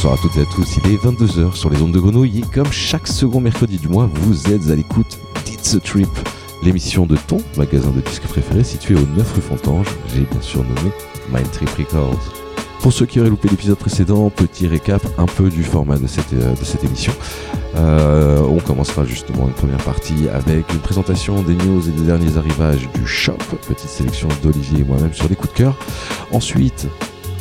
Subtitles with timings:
[0.00, 2.54] Bonsoir à toutes et à tous, il est 22h sur les ondes de grenouille et
[2.54, 6.08] comme chaque second mercredi du mois, vous êtes à l'écoute d'It's a Trip,
[6.62, 10.62] l'émission de ton magasin de disques préféré situé au 9 rue Fontange, j'ai bien sûr
[10.62, 10.92] nommé
[11.32, 12.32] Mind Trip Records.
[12.80, 16.32] Pour ceux qui auraient loupé l'épisode précédent, petit récap un peu du format de cette,
[16.32, 17.12] euh, de cette émission.
[17.74, 22.36] Euh, on commencera justement une première partie avec une présentation des news et des derniers
[22.36, 25.76] arrivages du shop, petite sélection d'Olivier et moi-même sur les coups de cœur.
[26.30, 26.86] Ensuite,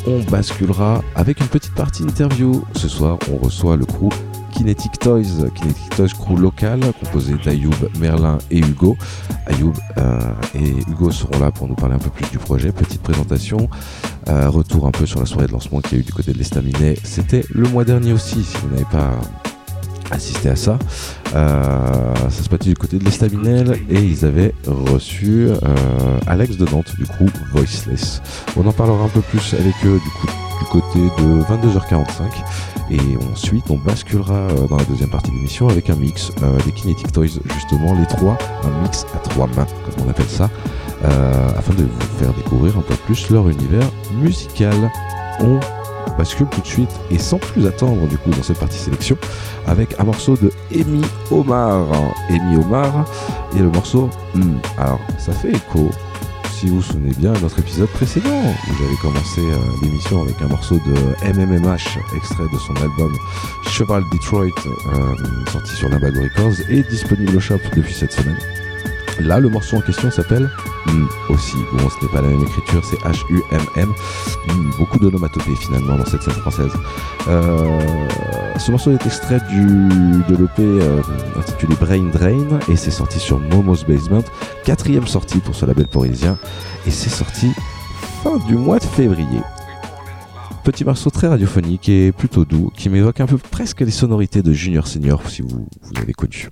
[0.08, 2.64] on basculera avec une petite partie interview.
[2.76, 4.10] Ce soir, on reçoit le crew
[4.52, 8.98] Kinetic Toys, Kinetic Toys crew local composé d'Ayoub, Merlin et Hugo.
[9.46, 10.20] Ayoub euh,
[10.56, 12.72] et Hugo seront là pour nous parler un peu plus du projet.
[12.72, 13.70] Petite présentation,
[14.30, 16.32] euh, retour un peu sur la soirée de lancement qu'il y a eu du côté
[16.32, 16.96] de l'Estaminet.
[17.04, 19.12] C'était le mois dernier aussi, si vous n'avez pas
[20.12, 20.78] assisté à ça.
[21.36, 25.56] Euh, ça se passait du côté de l'Estaminel et ils avaient reçu euh,
[26.26, 28.22] Alex de Nantes du coup Voiceless.
[28.56, 30.28] On en parlera un peu plus avec eux du coup
[30.60, 32.02] du côté de 22h45
[32.90, 36.32] et ensuite on basculera euh, dans la deuxième partie de l'émission avec un mix
[36.66, 40.50] des Kinetic Toys justement les trois, un mix à trois mains comme on appelle ça
[41.04, 43.88] afin de vous faire découvrir un peu plus leur univers
[44.20, 44.92] musical.
[45.40, 45.60] On
[46.18, 49.18] bascule tout de suite et sans plus attendre du coup dans cette partie sélection
[49.66, 51.02] avec un morceau de Amy
[51.32, 51.88] Omar.
[52.30, 53.06] Amy Omar
[53.56, 54.58] et le morceau Hmm.
[54.78, 55.90] Alors ça fait écho
[56.52, 60.42] si vous vous souvenez bien à notre épisode précédent où j'avais commencé euh, l'émission avec
[60.42, 63.16] un morceau de MMMH extrait de son album
[63.68, 65.16] Cheval Detroit euh,
[65.52, 68.38] sorti sur Limbago Records et disponible au shop depuis cette semaine.
[69.20, 70.50] Là, le morceau en question s'appelle
[70.88, 71.58] Hmm, aussi.
[71.74, 73.94] Bon, ce n'est pas la même écriture, c'est H-U-M-M.
[74.48, 76.72] Hmm, beaucoup d'onomatopées finalement dans cette scène française.
[77.28, 77.80] Euh,
[78.58, 81.02] ce morceau est extrait de l'EP euh,
[81.38, 84.24] intitulé Brain Drain et c'est sorti sur Momo's Basement.
[84.64, 86.38] Quatrième sortie pour ce label parisien
[86.86, 87.52] et c'est sorti
[88.24, 89.42] fin du mois de février.
[90.68, 94.52] Petit morceau très radiophonique et plutôt doux qui m'évoque un peu presque les sonorités de
[94.52, 96.50] Junior Senior si vous, vous avez connu.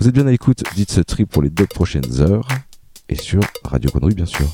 [0.00, 2.48] Vous êtes bien à l'écoute, dites ce trip pour les deux prochaines heures
[3.10, 4.46] et sur Radio Connery bien sûr.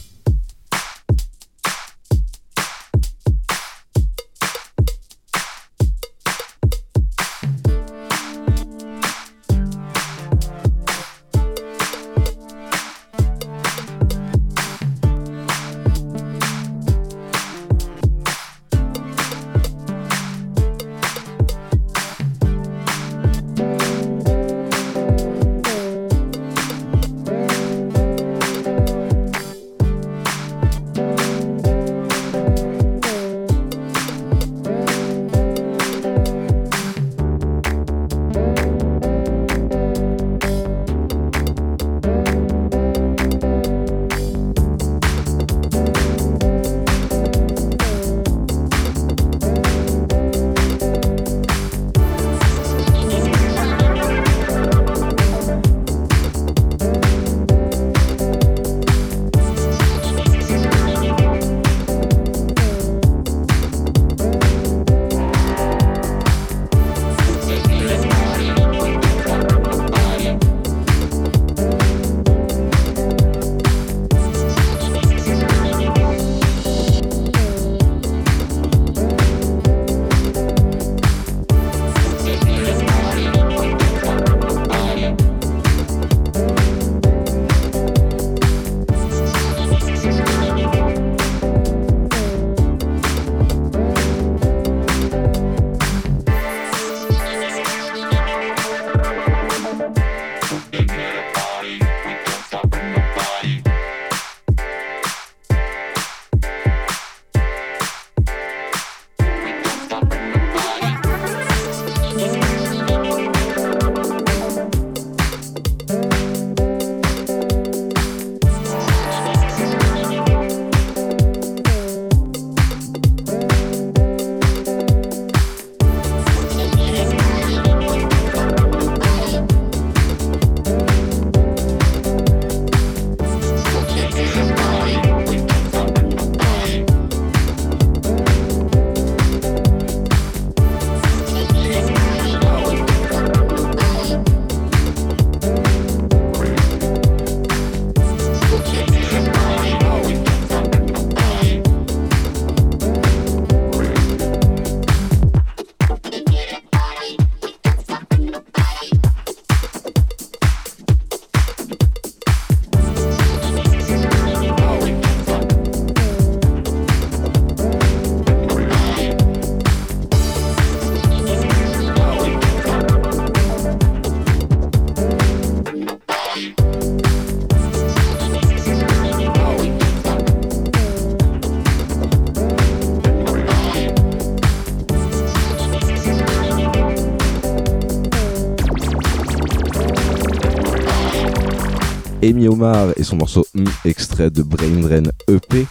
[192.29, 195.67] Amy Omar et son morceau mm, extrait de Brain Drain EP,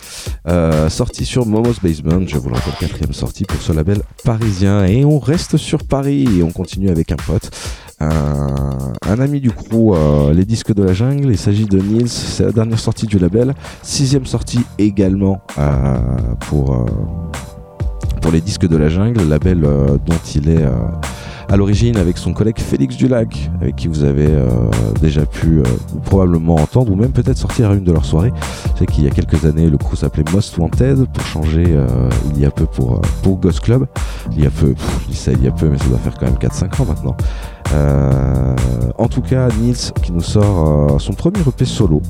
[0.47, 4.85] euh, sorti sur Momo's Basement, je vous le rappelle, quatrième sortie pour ce label parisien.
[4.85, 7.51] Et on reste sur Paris et on continue avec un pote.
[7.99, 11.31] Un, ami du crew, euh, les disques de la jungle.
[11.31, 13.53] Il s'agit de Nils, c'est la dernière sortie du label.
[13.83, 15.97] Sixième sortie également euh,
[16.47, 16.87] pour,
[18.21, 20.65] pour les disques de la jungle, label dont il est
[21.49, 24.47] à l'origine avec son collègue Félix Dulac, avec qui vous avez euh,
[25.01, 25.63] déjà pu euh,
[26.05, 28.33] probablement entendre ou même peut-être sortir à une de leurs soirées.
[28.73, 31.87] Je sais qu'il y a quelques années, le crew s'appelait Most Wanted pour changer euh,
[32.33, 33.87] il y a peu pour, pour Ghost Club.
[34.31, 36.17] Il y a peu, je dis ça il y a peu, mais ça doit faire
[36.17, 37.17] quand même 4-5 ans maintenant.
[38.97, 42.01] en tout cas, Nils qui nous sort son premier EP solo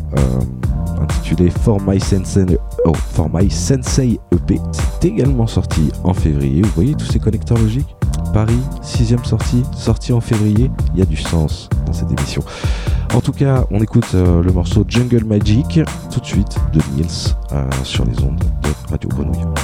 [1.01, 4.59] intitulé For My Sensei, oh, For My Sensei EP.
[4.73, 6.61] C'est également sorti en février.
[6.61, 7.96] Vous voyez tous ces connecteurs logiques?
[8.33, 10.71] Paris, sixième sortie, sortie en février.
[10.93, 12.43] Il y a du sens dans cette émission.
[13.13, 15.79] En tout cas, on écoute euh, le morceau Jungle Magic
[16.11, 19.56] tout de suite de Nils euh, sur les ondes de Radio Grenouille.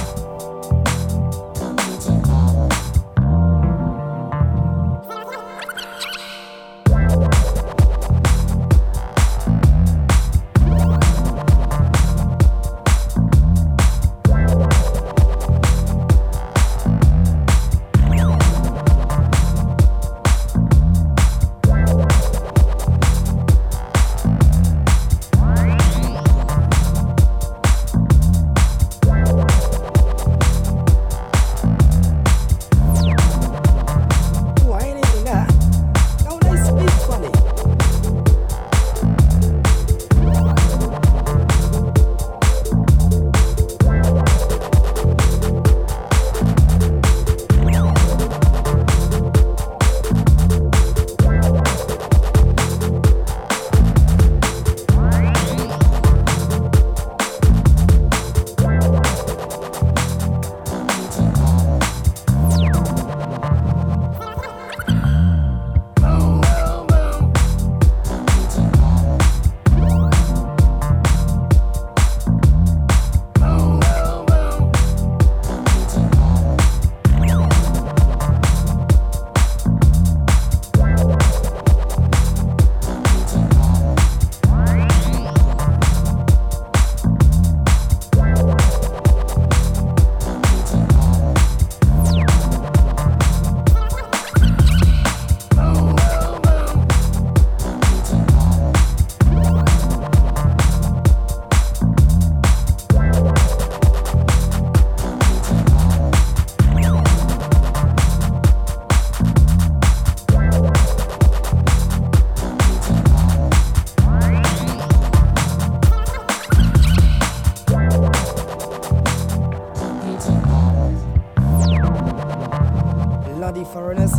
[123.74, 124.13] foreigners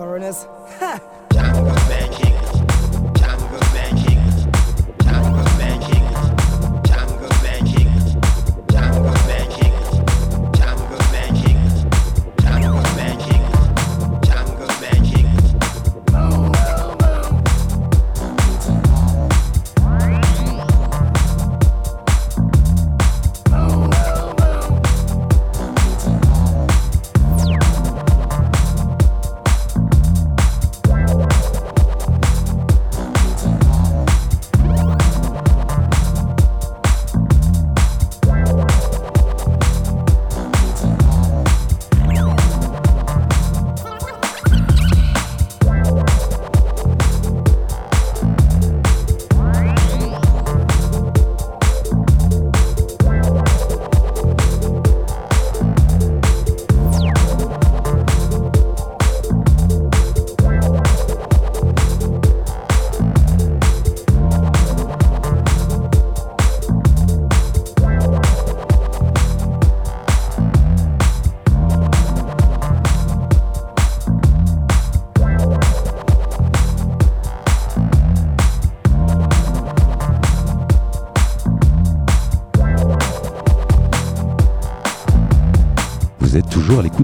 [0.00, 0.46] foreigners.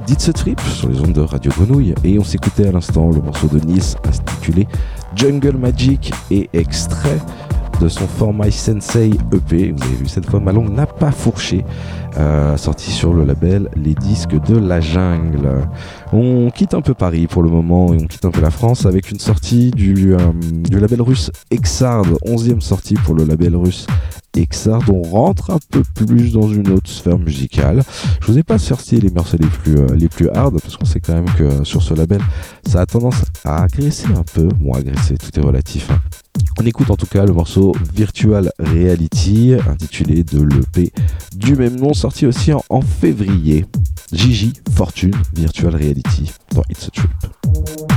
[0.06, 3.20] d'It's a Trip sur les ondes de Radio Grenouille et on s'écoutait à l'instant le
[3.20, 4.68] morceau de Nice intitulé
[5.14, 7.18] Jungle Magic et extrait
[7.80, 9.72] de son For My Sensei EP.
[9.72, 11.64] Vous avez vu cette fois, ma langue n'a pas fourché.
[12.18, 15.68] Euh, sorti sur le label Les Disques de la Jungle.
[16.12, 18.86] On quitte un peu Paris pour le moment et on quitte un peu la France
[18.86, 23.86] avec une sortie du, euh, du label russe Exard, 11e sortie pour le label russe
[24.37, 24.83] Exard.
[24.90, 27.83] On rentre un peu plus dans une autre sphère musicale.
[28.21, 30.85] Je vous ai pas sorti les morceaux les plus, euh, les plus hard parce qu'on
[30.85, 32.21] sait quand même que sur ce label
[32.66, 34.49] ça a tendance à agresser un peu.
[34.61, 35.90] Bon, agresser, tout est relatif.
[35.90, 36.00] Hein.
[36.59, 40.93] On écoute en tout cas le morceau Virtual Reality intitulé de l'EP
[41.35, 43.64] du même nom sorti aussi en, février.
[44.12, 47.96] Gigi Fortune Virtual Reality dans It's a Trip.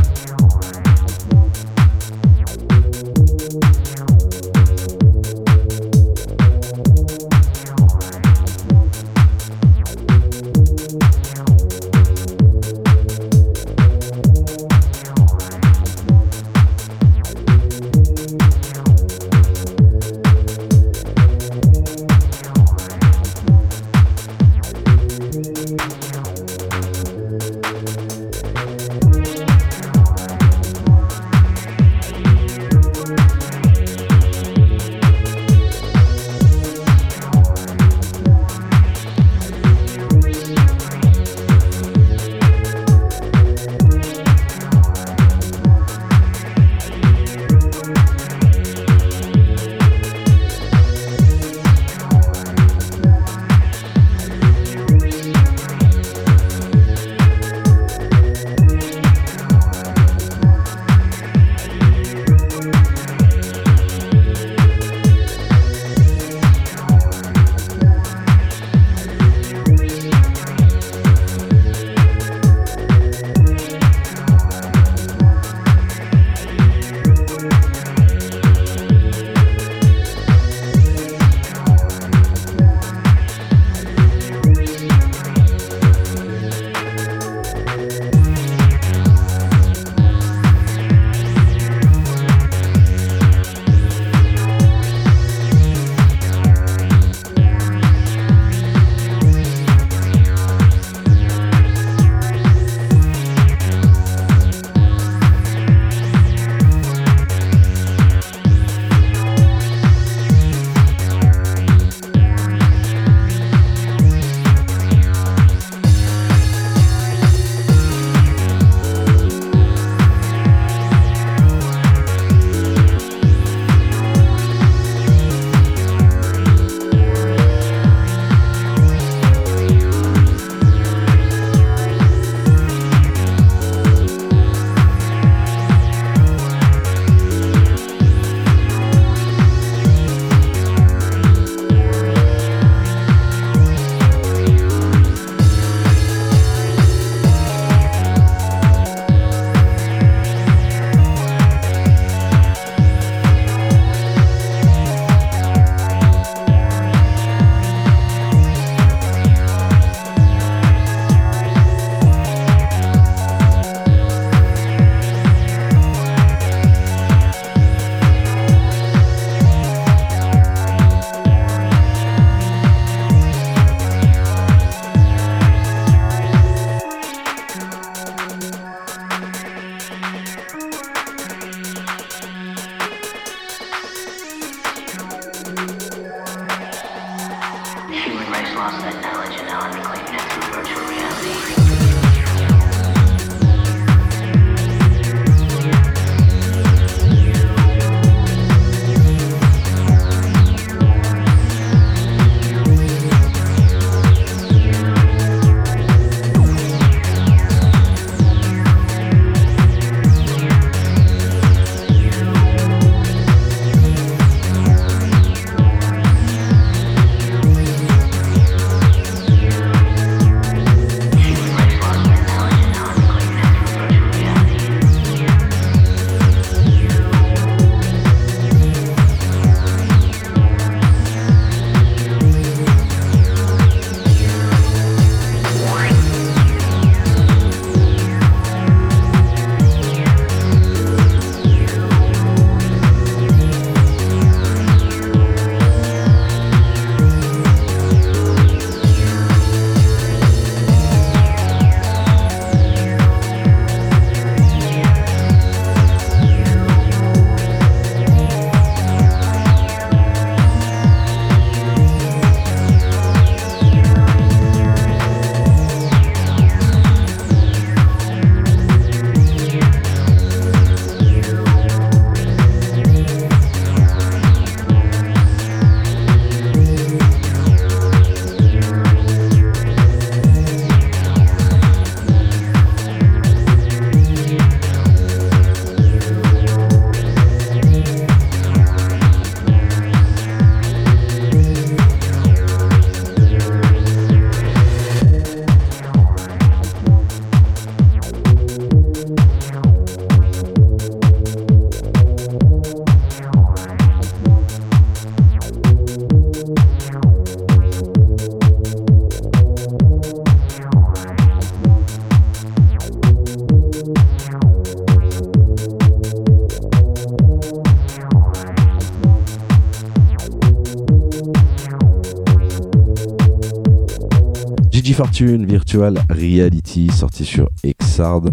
[324.99, 328.23] Fortune Virtual Reality, sorti sur Exard.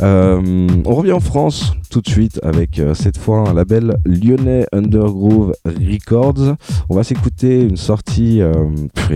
[0.00, 4.66] Euh, on revient en France tout de suite avec euh, cette fois un label lyonnais
[4.72, 6.56] Undergroove Records.
[6.88, 8.52] On va s'écouter une sortie, euh,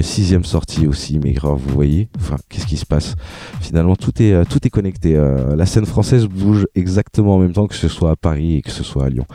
[0.01, 2.09] sixième sortie aussi, mais grave, vous voyez.
[2.21, 3.17] Enfin, qu'est-ce qui se passe?
[3.61, 5.15] Finalement, tout est, tout est connecté.
[5.57, 8.71] la scène française bouge exactement en même temps que ce soit à Paris et que
[8.71, 9.27] ce soit à Lyon.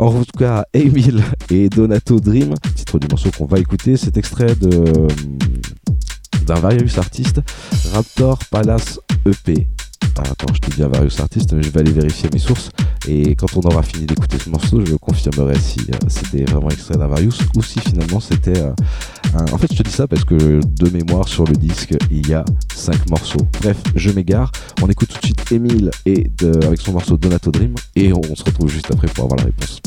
[0.00, 4.56] En tout cas, Emile et Donato Dream, titre du morceau qu'on va écouter, c'est extrait
[4.56, 5.06] de
[6.48, 7.42] d'un various artiste,
[7.92, 9.68] Raptor Palace EP.
[10.16, 12.70] Ah, attends, je te dis un various artiste, mais je vais aller vérifier mes sources.
[13.06, 16.96] Et quand on aura fini d'écouter ce morceau, je confirmerai si euh, c'était vraiment extrait
[16.96, 18.72] d'un various ou si finalement c'était euh,
[19.34, 19.52] un...
[19.52, 22.34] En fait, je te dis ça parce que de mémoire sur le disque, il y
[22.34, 23.46] a 5 morceaux.
[23.60, 24.50] Bref, je m'égare.
[24.82, 26.30] On écoute tout de suite Emile et
[26.64, 29.82] avec son morceau Donato Dream et on se retrouve juste après pour avoir la réponse.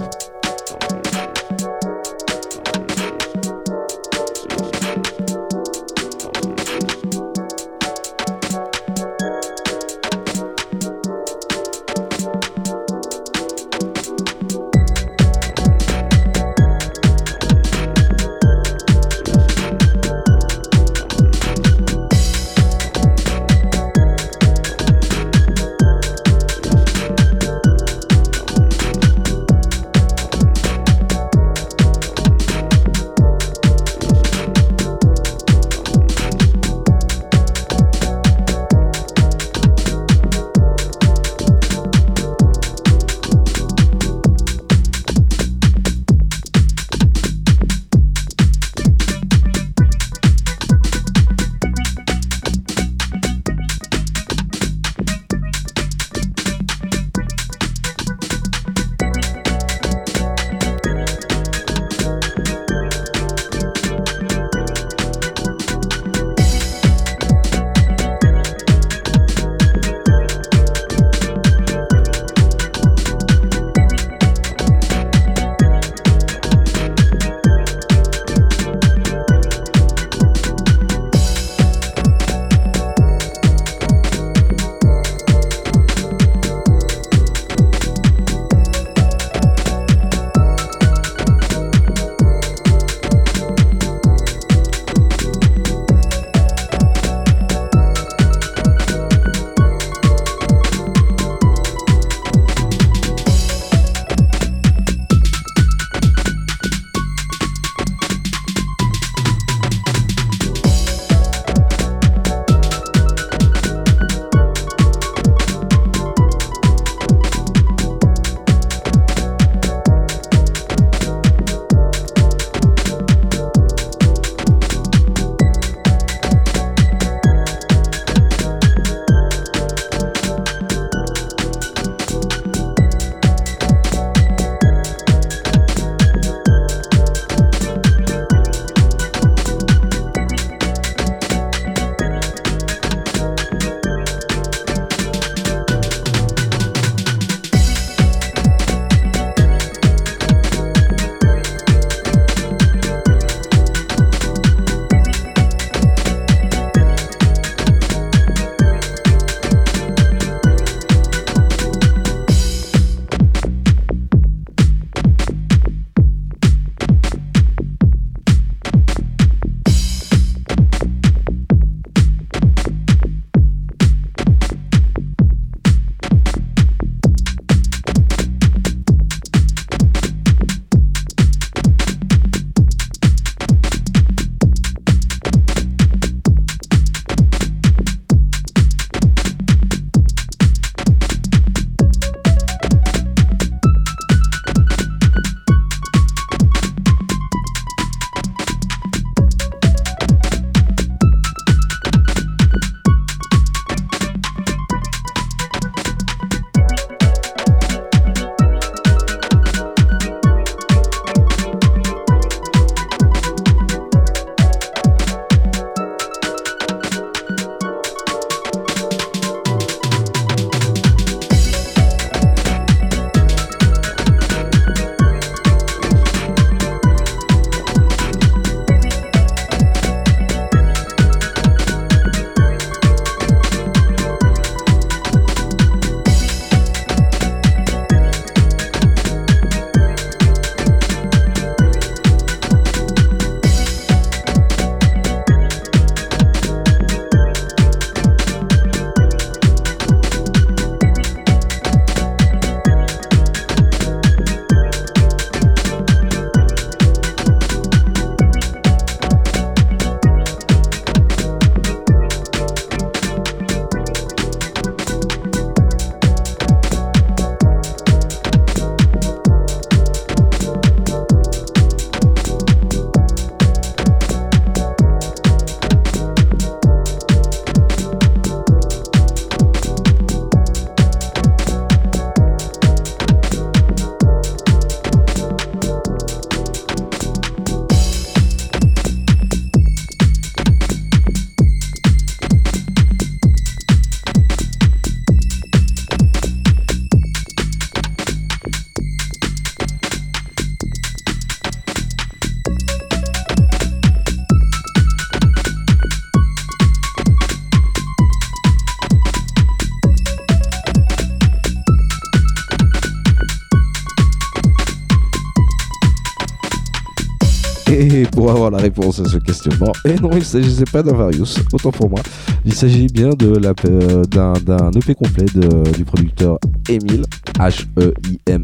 [318.49, 321.89] La réponse à ce questionnement, et non, il ne s'agissait pas d'un Varius, autant pour
[321.89, 321.99] moi.
[322.45, 327.04] Il s'agit bien de euh, d'un, d'un EP complet de, du producteur Emile,
[327.39, 328.41] H-E-I-M-Y-L.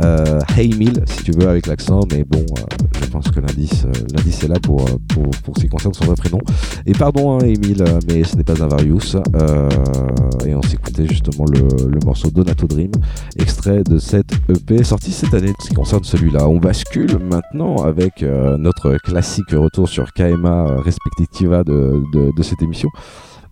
[0.00, 2.62] Euh, Heymil, si tu veux, avec l'accent, mais bon, euh,
[3.00, 6.04] je pense que l'indice, euh, l'indice est là pour, pour, pour ce qui concerne son
[6.06, 6.38] vrai prénom.
[6.86, 9.16] Et pardon, hein, Emile, mais ce n'est pas un Varius.
[9.36, 9.68] Euh,
[10.46, 12.90] et on s'écoutait justement le morceau Donato Dream,
[13.38, 15.52] extrait de cette EP sorti cette année.
[15.60, 20.80] Ce qui concerne celui-là, on bascule maintenant avec euh, notre classique retour sur KMA euh,
[20.80, 22.88] Respectiva de, de, de cette émission.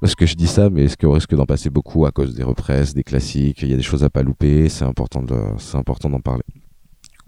[0.01, 2.43] Parce que je dis ça, mais est-ce qu'on risque d'en passer beaucoup à cause des
[2.43, 3.63] represses, des classiques?
[3.63, 6.45] Il y a des choses à pas louper, c'est important de, c'est important d'en parler.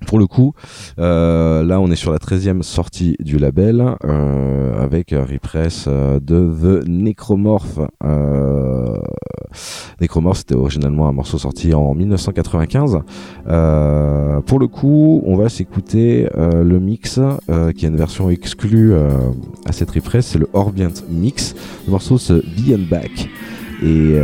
[0.07, 0.53] Pour le coup,
[0.99, 6.21] euh, là on est sur la 13e sortie du label euh, avec un repress euh,
[6.21, 6.51] de
[6.83, 7.79] The Necromorph.
[10.01, 13.01] Necromorph c'était originalement un morceau sorti en 1995.
[13.49, 17.21] Euh, pour le coup, on va s'écouter le mix
[17.77, 18.95] qui est une version exclue
[19.67, 21.55] à cette repress, c'est le Orbient Mix.
[21.87, 23.29] Le morceau c'est Be and Back.
[23.83, 24.17] Et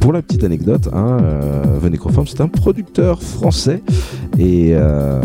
[0.00, 1.78] pour la petite anecdote, hein, euh,
[2.26, 3.82] c'est un producteur français
[4.38, 5.20] et, euh,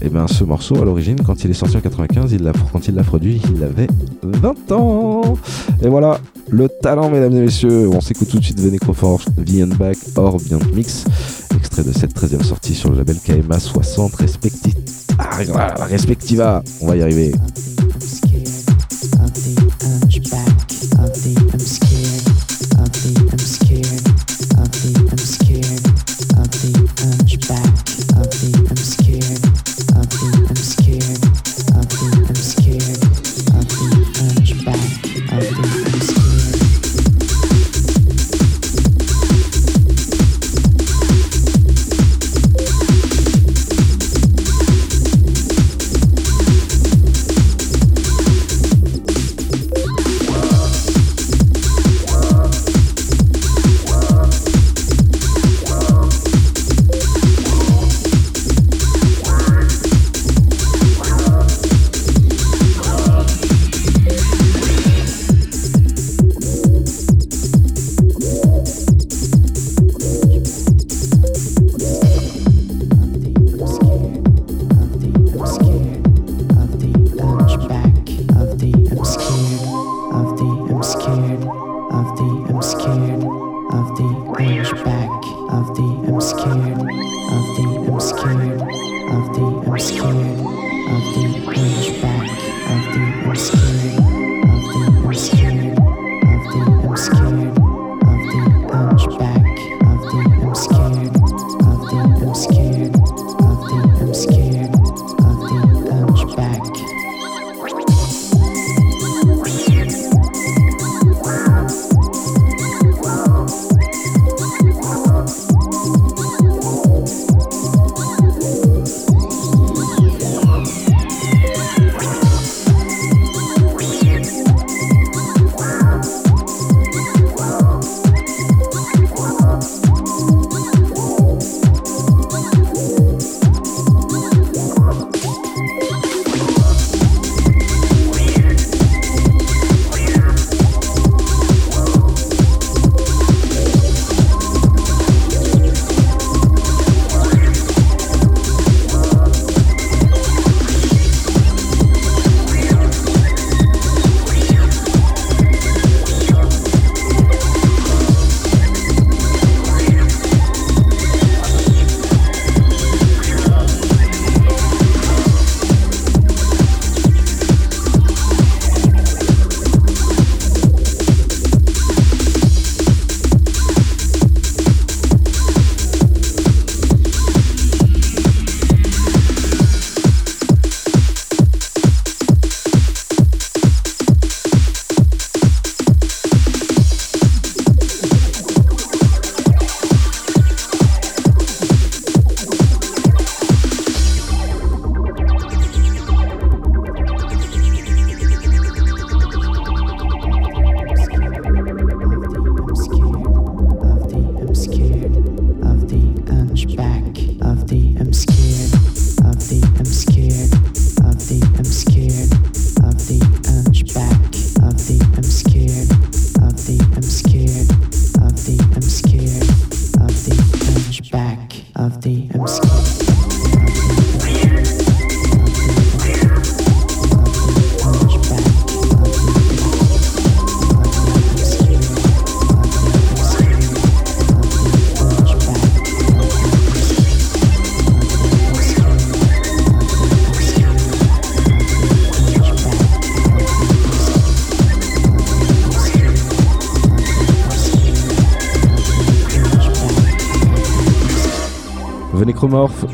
[0.00, 2.94] et ben ce morceau à l'origine quand il est sorti en 95, il quand il
[2.94, 3.86] l'a produit, il avait
[4.22, 5.36] 20 ans.
[5.82, 9.62] Et voilà, le talent mesdames et messieurs, on s'écoute tout de suite The Necroform, The
[9.62, 11.04] and Back or Beyond Mix,
[11.56, 14.74] extrait de cette 13e sortie sur le label KMA 60 Respecti-
[15.18, 16.62] ah, Respectiva.
[16.80, 17.32] On va y arriver.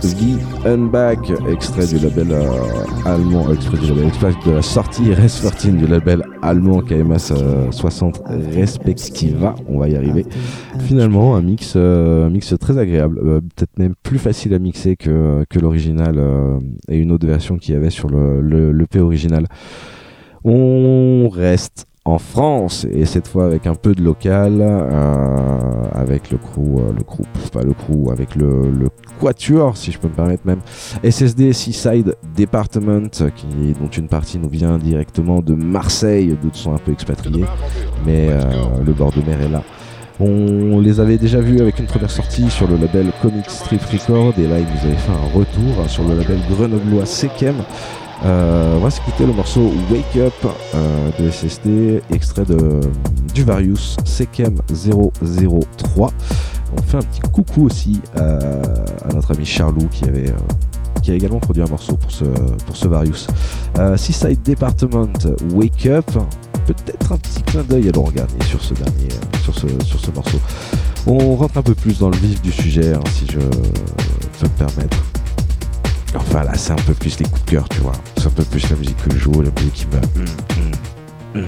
[0.05, 2.45] The Unback, extrait du label euh,
[3.07, 7.33] allemand, euh, extrait du label, extrait de la sortie Res 14 du label allemand KMS
[7.71, 8.23] 60
[8.55, 10.27] Respectiva, on va y arriver.
[10.81, 13.19] Finalement, un mix, un mix très agréable,
[13.57, 16.23] peut-être même plus facile à mixer que, que l'original
[16.89, 19.47] et une autre version qu'il y avait sur le, le, le P original.
[20.45, 26.37] On reste en France et cette fois avec un peu de local euh, avec le
[26.37, 28.89] crew euh, le crew pas le crew avec le, le,
[29.21, 30.61] quatuor si je peux me permettre même
[31.03, 33.47] SSD Seaside Department qui
[33.81, 37.47] dont une partie nous vient directement de Marseille d'autres sont un peu expatriés
[38.05, 38.43] mais euh,
[38.85, 39.63] le bord de mer est là.
[40.21, 44.35] On les avait déjà vus avec une première sortie sur le label Comic Street Record
[44.39, 47.57] et là ils nous avaient fait un retour sur le label grenoblois Sekem
[48.25, 50.33] euh, on va s'écouter le morceau Wake Up
[50.75, 52.81] euh, de SSD, extrait de,
[53.35, 56.11] du Varius Sekem 003.
[56.77, 58.63] On fait un petit coucou aussi euh,
[59.09, 60.33] à notre ami Charlou qui avait
[61.03, 63.27] qui a également produit un morceau pour ce, pour ce Varius.
[63.97, 65.13] Seaside Department
[65.53, 66.11] Wake Up,
[66.67, 69.09] peut-être un petit clin d'œil à le regarder sur ce dernier,
[69.43, 70.39] sur ce, sur ce morceau.
[71.07, 74.67] On rentre un peu plus dans le vif du sujet, hein, si je peux me
[74.67, 74.97] permettre.
[76.15, 77.93] Enfin là, c'est un peu plus les coups de cœur, tu vois.
[78.17, 79.87] C'est un peu plus la musique que je joue, la musique qui
[81.35, 81.43] me.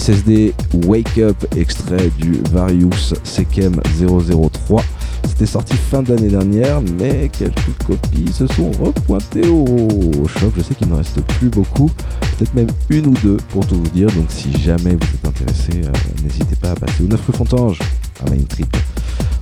[0.00, 0.54] SSD
[0.86, 4.82] Wake Up, extrait du Various Sekem 003.
[5.28, 10.52] C'était sorti fin d'année dernière, mais quelques copies se sont repointées au shop.
[10.56, 11.90] Je sais qu'il n'en reste plus beaucoup,
[12.38, 14.06] peut-être même une ou deux pour tout vous dire.
[14.12, 15.92] Donc si jamais vous êtes intéressé, euh,
[16.24, 17.78] n'hésitez pas à passer au 9 rue Fontange
[18.24, 18.74] à Main Trip.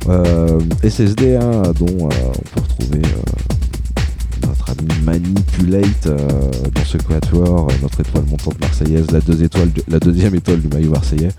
[0.09, 1.39] Euh, SSD
[1.79, 3.03] dont euh, on peut retrouver
[5.21, 9.21] Manipulate dans ce quatuor, notre étoile montante marseillaise, la,
[9.89, 11.31] la deuxième étoile du maillot marseillais.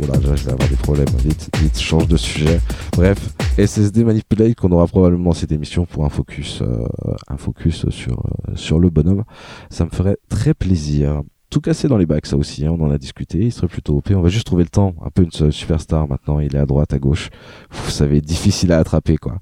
[0.00, 1.08] Voilà, je vais avoir des problèmes.
[1.18, 2.60] Vite, vite, change de sujet.
[2.92, 6.84] Bref, SSD Manipulate qu'on aura probablement cette émission pour un focus, euh,
[7.26, 9.24] un focus sur, euh, sur le bonhomme.
[9.70, 11.22] Ça me ferait très plaisir.
[11.50, 13.38] Tout cassé dans les bacs, ça aussi, hein, on en a discuté.
[13.38, 14.12] Il serait plutôt OP.
[14.14, 14.94] On va juste trouver le temps.
[15.04, 16.38] Un peu une superstar maintenant.
[16.38, 17.30] Il est à droite, à gauche.
[17.70, 19.38] Vous savez, difficile à attraper, quoi.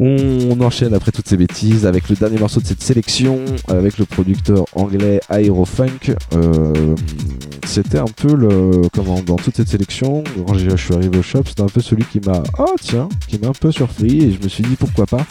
[0.00, 4.04] On enchaîne après toutes ces bêtises avec le dernier morceau de cette sélection, avec le
[4.04, 6.14] producteur anglais Aerofunk.
[6.34, 6.94] Euh,
[7.68, 11.42] c'était un peu le comment dans toute cette sélection quand je suis arrivé au shop
[11.46, 14.42] c'était un peu celui qui m'a oh tiens qui m'a un peu surpris et je
[14.42, 15.24] me suis dit pourquoi pas.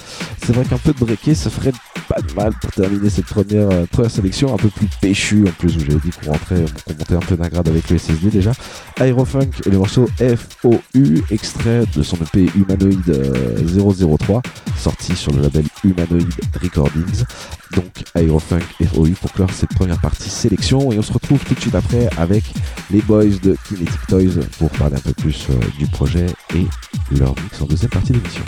[0.46, 1.74] C'est vrai qu'un peu de breaké ça ferait
[2.08, 5.52] pas de mal pour terminer cette première euh, première sélection un peu plus péchu en
[5.52, 8.30] plus où j'avais dit qu'on rentrait qu'on montait un peu d'un grade avec le SSD
[8.30, 8.52] déjà.
[9.00, 14.42] Aerofunk et le morceau FOU extrait de son EP Humanoid 003
[14.78, 16.30] sorti sur le label Humanoid
[16.62, 17.24] Recordings.
[17.76, 18.64] Donc Aerofunk
[18.94, 22.08] FOU pour clore cette première partie sélection et on se retrouve tout de suite après
[22.92, 26.26] les boys de Kinetic Toys pour parler un peu plus euh, du projet
[26.56, 26.66] et
[27.18, 28.44] leur mix en deuxième partie d'émission.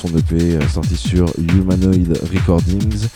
[0.00, 3.06] Son EP euh, sorti sur Humanoid Recordings,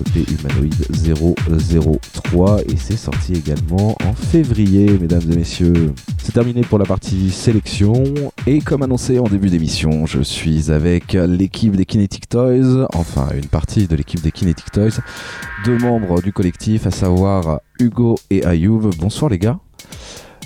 [0.00, 1.98] EP Humanoid
[2.30, 5.94] 003, et c'est sorti également en février, mesdames et messieurs.
[6.22, 8.04] C'est terminé pour la partie sélection,
[8.46, 13.46] et comme annoncé en début d'émission, je suis avec l'équipe des Kinetic Toys, enfin une
[13.46, 15.00] partie de l'équipe des Kinetic Toys,
[15.64, 18.90] deux membres du collectif, à savoir Hugo et Ayoub.
[18.98, 19.58] Bonsoir les gars.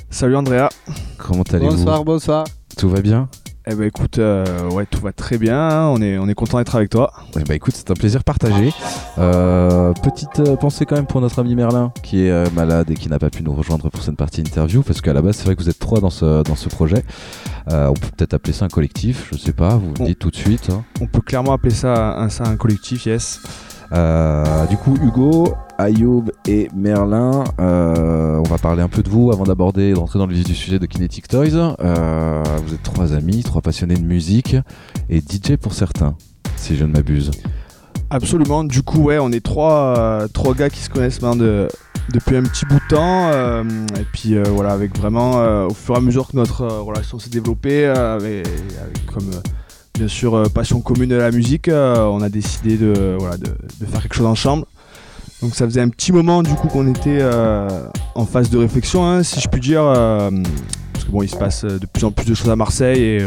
[0.08, 0.70] Salut Andrea.
[1.18, 1.76] Comment allez-vous?
[1.76, 2.44] Bonsoir, bonsoir.
[2.78, 3.28] Tout va bien?
[3.64, 5.56] Eh ben écoute, euh, ouais, tout va très bien.
[5.56, 5.86] hein.
[5.94, 7.12] On est, on est content d'être avec toi.
[7.38, 8.72] Eh bah écoute, c'est un plaisir partagé.
[9.18, 13.08] Euh, petite euh, pensée quand même pour notre ami Merlin qui est malade et qui
[13.08, 15.54] n'a pas pu nous rejoindre pour cette partie interview parce qu'à la base c'est vrai
[15.54, 17.04] que vous êtes trois dans ce, dans ce projet.
[17.68, 20.36] On peut peut-être appeler ça un collectif, je sais pas, vous me dites tout de
[20.36, 20.68] suite.
[20.70, 20.82] hein.
[21.00, 23.40] On peut clairement appeler ça un, ça un collectif, yes.
[23.92, 29.44] Du coup, Hugo, Ayoub et Merlin, euh, on va parler un peu de vous avant
[29.44, 31.74] d'aborder et d'entrer dans le vif du sujet de Kinetic Toys.
[31.80, 34.56] Euh, vous êtes trois amis, trois passionnés de musique
[35.10, 36.14] et DJ pour certains,
[36.56, 37.32] si je ne m'abuse.
[38.10, 38.62] Absolument.
[38.62, 41.68] Du coup, ouais, on est trois, euh, trois gars qui se connaissent maintenant de-
[42.12, 43.30] depuis un petit bout de temps.
[43.32, 47.86] et puis voilà, avec vraiment, au fur et à mesure que notre relation s'est développée,
[47.86, 48.46] avec,
[49.12, 49.30] comme
[49.94, 53.16] bien sûr passion commune de la musique, on a décidé de
[53.90, 54.64] faire quelque chose ensemble.
[55.42, 57.68] Donc ça faisait un petit moment du coup qu'on était euh,
[58.14, 59.82] en phase de réflexion, hein, si je puis dire.
[59.84, 60.30] euh,
[60.92, 63.02] parce que bon, il se passe euh, de plus en plus de choses à Marseille
[63.02, 63.26] et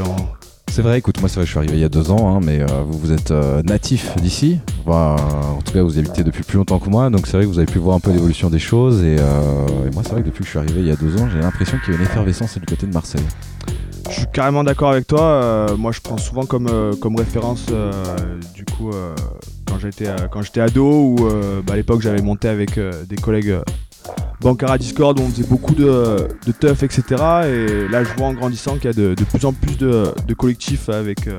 [0.71, 2.33] C'est vrai, écoute, moi c'est vrai que je suis arrivé il y a deux ans,
[2.35, 3.31] hein, mais vous, vous êtes
[3.65, 4.59] natif d'ici.
[4.87, 7.59] En tout cas, vous habitez depuis plus longtemps que moi, donc c'est vrai que vous
[7.59, 9.03] avez pu voir un peu l'évolution des choses.
[9.03, 9.17] Et
[9.93, 11.39] moi, c'est vrai que depuis que je suis arrivé il y a deux ans, j'ai
[11.39, 13.23] l'impression qu'il y a une effervescence du côté de Marseille.
[14.09, 15.21] Je suis carrément d'accord avec toi.
[15.21, 17.91] euh, moi, je prends souvent comme, euh, comme référence, euh,
[18.53, 18.91] du coup,
[19.65, 19.79] quand
[20.43, 21.15] j'étais ado ou
[21.65, 23.57] bah, à l'époque, j'avais monté avec des collègues
[24.41, 27.03] Bancara Discord où on faisait beaucoup de, de teuf, etc.
[27.45, 30.13] Et là, je vois en grandissant qu'il y a de, de plus en plus de,
[30.27, 31.29] de collectifs avec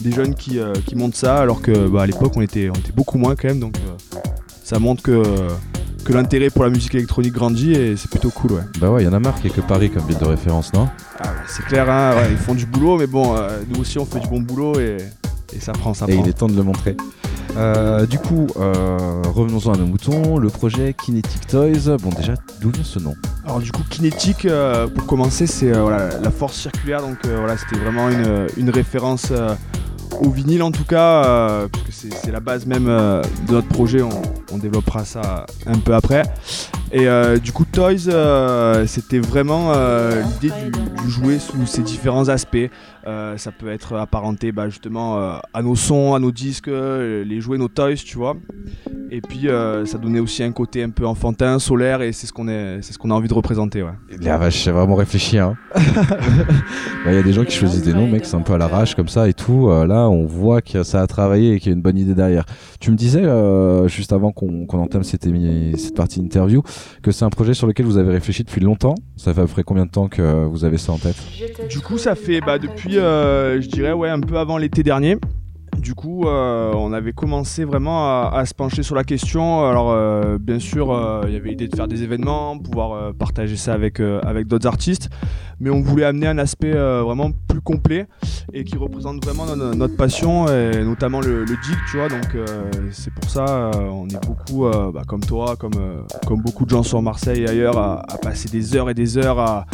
[0.00, 2.92] des jeunes qui, qui montent ça, alors que bah, à l'époque, on était, on était
[2.92, 3.60] beaucoup moins quand même.
[3.60, 3.74] Donc,
[4.62, 5.22] ça montre que,
[6.04, 8.62] que l'intérêt pour la musique électronique grandit et c'est plutôt cool, ouais.
[8.80, 10.24] Bah ouais, il y en a marre qu'il y ait que Paris comme ville de
[10.24, 10.88] référence, non?
[11.18, 13.98] Ah ouais, c'est clair, hein, ouais, ils font du boulot, mais bon, euh, nous aussi
[13.98, 14.96] on fait du bon boulot et,
[15.54, 16.24] et ça prend, ça Et prend.
[16.24, 16.96] il est temps de le montrer.
[17.56, 18.96] Euh, du coup, euh,
[19.26, 20.38] revenons-en à nos moutons.
[20.38, 22.32] Le projet Kinetic Toys, bon déjà,
[22.62, 23.14] d'où vient ce nom?
[23.44, 27.36] Alors du coup, kinétique, euh, pour commencer, c'est euh, voilà, la force circulaire, donc euh,
[27.38, 29.54] voilà, c'était vraiment une, une référence euh,
[30.20, 33.68] au vinyle en tout cas, euh, puisque c'est c'est la base même euh, de notre
[33.68, 36.22] projet, on, développera ça un peu après.
[36.92, 38.10] Et euh, du coup, Toys,
[38.86, 42.70] c'était vraiment l'idée du, du jouet sous ses différents aspects.
[43.06, 47.24] Euh, ça peut être apparenté bah, justement euh, à nos sons, à nos disques, euh,
[47.24, 48.36] les jouets, nos toys, tu vois.
[49.10, 52.32] Et puis euh, ça donnait aussi un côté un peu enfantin, solaire, et c'est ce
[52.32, 53.82] qu'on est, c'est ce qu'on a envie de représenter.
[53.82, 53.90] Ouais.
[54.20, 55.38] La vache, j'ai vraiment réfléchi.
[55.38, 55.56] Hein.
[57.04, 58.58] Bah, Il y a des gens qui choisissent des noms, mec, c'est un peu à
[58.58, 59.68] l'arrache comme ça et tout.
[59.68, 62.14] Euh, là, on voit que ça a travaillé et qu'il y a une bonne idée
[62.14, 62.44] derrière.
[62.82, 65.24] Tu me disais, euh, juste avant qu'on entame cette
[65.94, 66.64] partie interview,
[67.00, 68.96] que c'est un projet sur lequel vous avez réfléchi depuis longtemps.
[69.16, 71.14] Ça fait à peu près combien de temps que vous avez ça en tête?
[71.70, 75.16] Du coup, ça fait bah, depuis, euh, je dirais, ouais, un peu avant l'été dernier.
[75.78, 79.64] Du coup, euh, on avait commencé vraiment à, se pencher sur la question.
[79.64, 83.56] Alors, euh, bien sûr, euh, il y avait l'idée de faire des événements, pouvoir partager
[83.56, 85.08] ça avec, d'autres artistes,
[85.60, 88.06] mais on voulait amener un aspect vraiment plus complet
[88.52, 91.56] et qui représente vraiment no- notre passion, et notamment le, le
[91.90, 92.08] tu vois.
[92.08, 92.36] Donc,
[92.92, 95.72] c'est pour ça, on est beaucoup, bah, comme toi, comme,
[96.42, 99.66] beaucoup de gens sur Marseille et ailleurs, à passer des heures et des heures à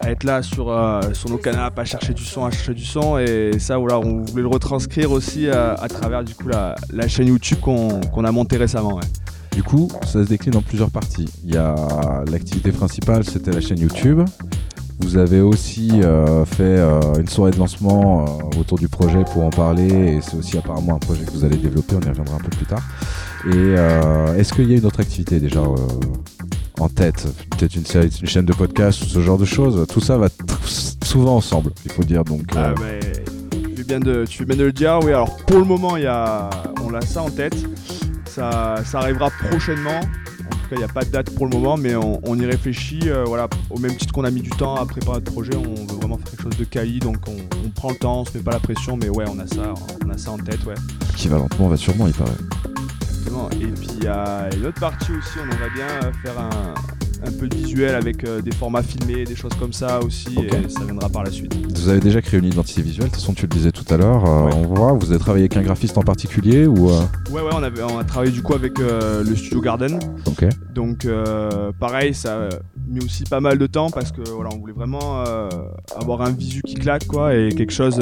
[0.00, 2.84] à être là sur, euh, sur nos canapes, à chercher du son, à chercher du
[2.84, 3.18] son.
[3.18, 7.08] Et ça, voilà, on voulait le retranscrire aussi à, à travers du coup, la, la
[7.08, 9.00] chaîne YouTube qu'on a montée récemment.
[9.52, 11.28] Du coup, ça se décline en plusieurs parties.
[11.44, 11.74] Il y a
[12.30, 14.22] l'activité principale, c'était la chaîne YouTube.
[15.00, 19.42] Vous avez aussi euh, fait euh, une soirée de lancement euh, autour du projet pour
[19.42, 22.36] en parler et c'est aussi apparemment un projet que vous allez développer, on y reviendra
[22.36, 22.82] un peu plus tard.
[23.46, 25.74] Et euh, est-ce qu'il y a une autre activité déjà euh,
[26.78, 30.00] en tête Peut-être une, série, une chaîne de podcast ou ce genre de choses Tout
[30.00, 30.28] ça va
[31.04, 32.24] souvent ensemble, il faut dire.
[32.24, 33.00] Donc, euh, Ah, mais
[33.74, 34.98] tu, bien de, tu de le dire.
[35.02, 36.48] Oui, alors pour le moment, il y a,
[36.82, 37.56] on a ça en tête.
[38.24, 40.00] Ça, ça arrivera prochainement.
[40.00, 42.38] En tout cas, il n'y a pas de date pour le moment, mais on, on
[42.38, 43.00] y réfléchit.
[43.06, 45.74] euh, voilà, au même titre qu'on a mis du temps à préparer notre projet, on
[45.74, 48.36] veut vraiment faire quelque chose de quali, donc on, on prend le temps, on se
[48.38, 49.74] met pas la pression, mais ouais, on a ça,
[50.06, 50.74] on a ça en tête, ouais.
[51.16, 52.30] qui va lentement, va sûrement, il paraît.
[53.22, 53.48] Exactement.
[53.50, 56.74] Et puis il y a une autre partie aussi, on aimerait bien euh, faire un,
[57.28, 60.68] un peu de visuel avec euh, des formats filmés, des choses comme ça aussi, et
[60.68, 61.54] ça viendra par la suite.
[61.74, 63.96] Vous avez déjà créé une identité visuelle, de toute façon tu le disais tout à
[63.96, 64.52] l'heure, euh, Ouais.
[64.54, 66.90] on voit, vous avez travaillé avec un graphiste en particulier ou...
[66.90, 67.00] euh,
[67.30, 69.98] Ouais, ouais, on, avait, on a travaillé du coup avec le studio Garden.
[70.74, 71.06] Donc
[71.78, 72.48] pareil, ça,
[72.88, 75.24] mis aussi pas mal de temps parce que voilà, on voulait vraiment
[75.96, 77.98] avoir un visu qui claque quoi et quelque chose,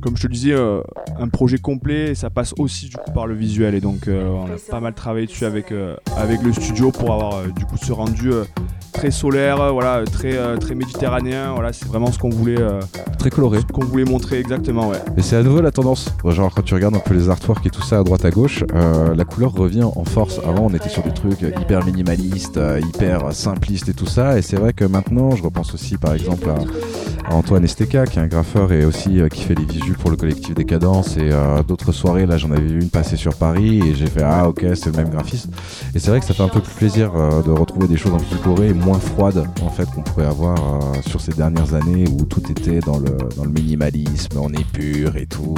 [0.00, 0.80] comme je te disais, euh,
[1.18, 4.28] un projet complet et ça passe aussi du coup par le visuel et donc euh,
[4.28, 7.64] on a pas mal travaillé dessus avec, euh, avec le studio pour avoir euh, du
[7.64, 8.44] coup ce rendu euh,
[8.92, 12.80] très solaire, voilà, très, euh, très méditerranéen, voilà, c'est vraiment ce qu'on voulait, euh,
[13.18, 13.60] Très coloré.
[13.60, 14.98] ce qu'on voulait montrer exactement, ouais.
[15.16, 16.08] Et c'est à nouveau la tendance.
[16.24, 18.64] Genre quand tu regardes un peu les artworks et tout ça à droite à gauche,
[18.74, 20.38] euh, la couleur revient en force.
[20.40, 24.38] Avant on était sur des trucs hyper minimalistes, hyper simplistes et tout ça.
[24.38, 28.18] Et c'est vrai que maintenant, je repense aussi par exemple à, à Antoine Esteka qui
[28.18, 31.30] est un graffeur et aussi euh, qui fait les visuels pour le collectif Décadence et
[31.30, 32.26] euh, d'autres soirées.
[32.26, 34.92] Là j'en avais vu une passer sur Paris et j'ai fait ah ok c'est le
[34.92, 35.48] même graphiste.
[35.94, 38.12] Et c'est vrai que ça fait un peu plus plaisir euh, de retrouver des choses
[38.14, 41.32] un peu plus colorées et moins froides en fait qu'on pourrait avoir euh, sur ces
[41.32, 45.54] dernières années où tout était dans le, dans le minimalisme, on est pur et tout,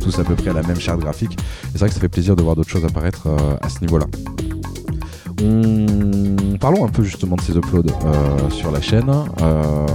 [0.00, 1.32] tous à peu près à la même charte graphique.
[1.32, 3.28] Et c'est vrai que ça fait plaisir de voir d'autres choses apparaître
[3.62, 4.06] à ce niveau-là.
[5.42, 9.08] On- Parlons un peu justement de ces uploads euh, sur la chaîne.
[9.40, 9.86] Euh,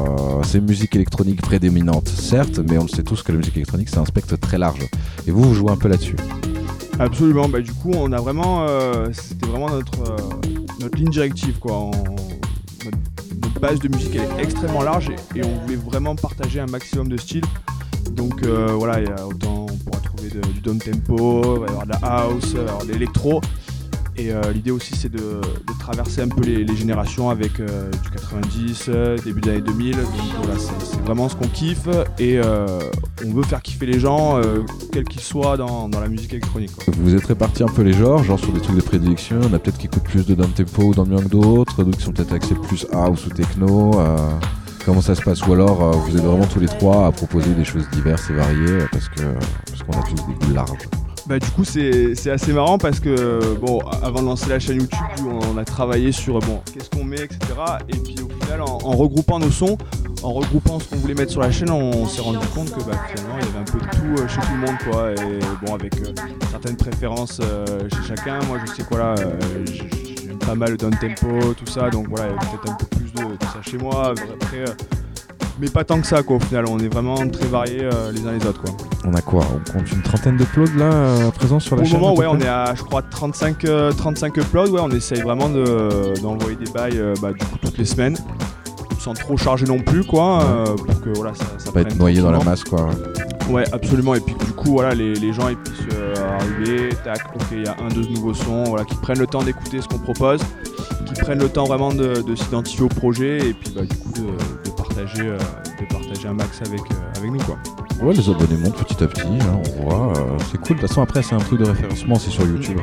[0.44, 4.00] c'est musique électronique prédominante, certes, mais on le sait tous que la musique électronique c'est
[4.00, 4.80] un spectre très large.
[5.28, 6.16] Et vous, vous jouez un peu là-dessus.
[6.98, 10.16] Absolument, bah, du coup on a vraiment, euh, c'était vraiment notre,
[10.80, 11.92] notre ligne directive quoi.
[12.84, 12.98] Notre,
[13.62, 17.46] base de musique est extrêmement large et, on voulait vraiment partager un maximum de styles.
[18.12, 21.70] Donc voilà, il y a autant on pourra trouver du down tempo, il va y
[21.70, 23.40] avoir de la house, de l'électro.
[24.18, 25.42] Et euh, l'idée aussi c'est de,
[25.80, 29.96] traverser un peu les, générations avec euh, du 90, euh, début des années 2000.
[29.96, 30.06] Donc
[30.38, 31.88] voilà, c'est vraiment ce qu'on kiffe
[32.18, 34.40] et on veut faire kiffer les gens,
[34.92, 36.72] quels qu'ils soient dans, dans la musique électronique.
[37.00, 39.38] Vous êtes répartis un peu les genres, genre sur des trucs de prédilection.
[39.42, 41.84] Il y en a peut-être qui écoutent plus de down tempo ou dans que d'autres,
[41.84, 44.00] d'autres qui sont peut-être axés plus house ou techno.
[44.00, 44.18] euh,
[44.86, 45.46] comment ça se passe?
[45.46, 48.86] Ou alors vous êtes vraiment tous les trois à proposer des choses diverses et variées
[48.92, 49.22] parce que
[49.70, 51.05] parce qu'on a tous des goûts larges.
[51.28, 55.00] Bah du coup c'est assez marrant parce que bon avant de lancer la chaîne YouTube
[55.26, 57.40] on a travaillé sur bon qu'est-ce qu'on met etc
[57.90, 59.76] et puis au final en, regroupant nos sons
[60.22, 62.96] en regroupant ce qu'on voulait mettre sur la chaîne on, s'est rendu compte que bah,
[63.08, 65.12] finalement il y avait un peu de tout euh, chez tout le monde quoi.
[65.14, 66.14] Et bon avec euh,
[66.52, 68.40] certaines préférences euh, chez chacun.
[68.48, 69.16] Moi je sais quoi là
[69.66, 71.90] j'aime pas mal le down tempo tout ça.
[71.90, 74.12] Donc voilà il y avait peut-être un peu plus de, de ça chez moi.
[74.12, 74.66] Après
[75.60, 78.26] mais pas tant que ça quoi au final on est vraiment très variés euh, les
[78.28, 78.72] uns les autres quoi
[79.06, 79.46] On a quoi?
[79.54, 82.26] On compte une trentaine d'uploads là euh, à présent sur la le chaîne moment, ouais,
[82.28, 84.72] on est à, je crois, 35, euh, 35 uploads.
[84.72, 88.18] Ouais, on essaye vraiment de- d'envoyer des bails euh, bah, du coup, toutes les semaines,
[89.00, 92.20] sans trop charger non plus, quoi, euh, pour que voilà, ça, ça Pas être noyé
[92.22, 92.90] dans la masse quoi.
[93.50, 94.16] Ouais, absolument.
[94.16, 95.96] Et puis du coup, voilà, les, les gens ils puissent
[96.40, 99.44] arriver, tac, ok, il y a un, deux nouveaux sons, voilà, qui prennent le temps
[99.44, 100.42] d'écouter ce qu'on propose,
[101.06, 104.12] qui prennent le temps vraiment de, de s'identifier au projet et puis bah, du coup
[104.16, 104.22] de,
[104.65, 104.65] de
[104.96, 105.38] partager, euh,
[105.80, 107.58] de partager un max avec, euh, avec nous, quoi.
[108.02, 110.18] Ouais, les abonnés montent petit à petit, hein, on voit.
[110.18, 110.76] euh, c'est cool.
[110.76, 112.80] De toute façon, après, c'est un truc de référencement, c'est sur YouTube.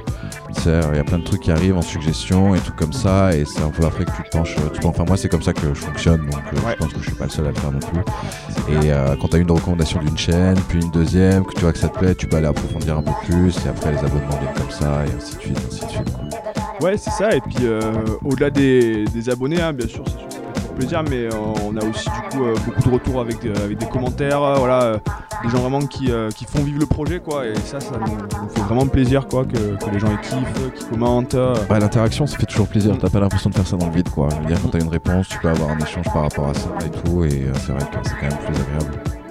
[0.65, 3.45] Il y a plein de trucs qui arrivent en suggestion et tout comme ça, et
[3.45, 4.55] c'est un peu après que tu te penches.
[4.73, 6.73] Tu penches, enfin, moi, c'est comme ça que je fonctionne, donc Ouais.
[6.73, 8.01] je pense que je suis pas le seul à le faire non plus.
[8.87, 8.91] Et
[9.21, 11.89] quand tu as une recommandation d'une chaîne, puis une deuxième, que tu vois que ça
[11.89, 14.71] te plaît, tu peux aller approfondir un peu plus, et après, les abonnements viennent comme
[14.71, 16.13] ça, et ainsi de suite, ainsi de suite.
[16.13, 16.89] quoi.
[16.89, 17.35] Ouais, c'est ça.
[17.35, 17.67] Et puis,
[18.25, 20.42] au-delà des, des abonnés, hein, bien sûr, c'est
[20.73, 21.31] plaisir, mais euh,
[21.65, 24.99] on a aussi du coup euh, beaucoup de retours avec, avec des commentaires, euh, voilà,
[25.43, 27.47] des gens vraiment qui, qui font vivre le projet, quoi.
[27.47, 29.57] Et ça, ça nous, fait vraiment plaisir, quoi, que,
[29.93, 31.35] les gens ils kiffent, qu'ils commentent.
[31.71, 32.97] l'interaction, ça fait toujours plaisir.
[32.99, 34.29] T'as pas l'impression de faire ça dans le vide, quoi.
[34.31, 36.55] Je veux dire, quand t'as une réponse, tu peux avoir un échange par rapport à
[36.55, 39.22] ça et tout, et c'est vrai que c'est quand même plus agréable.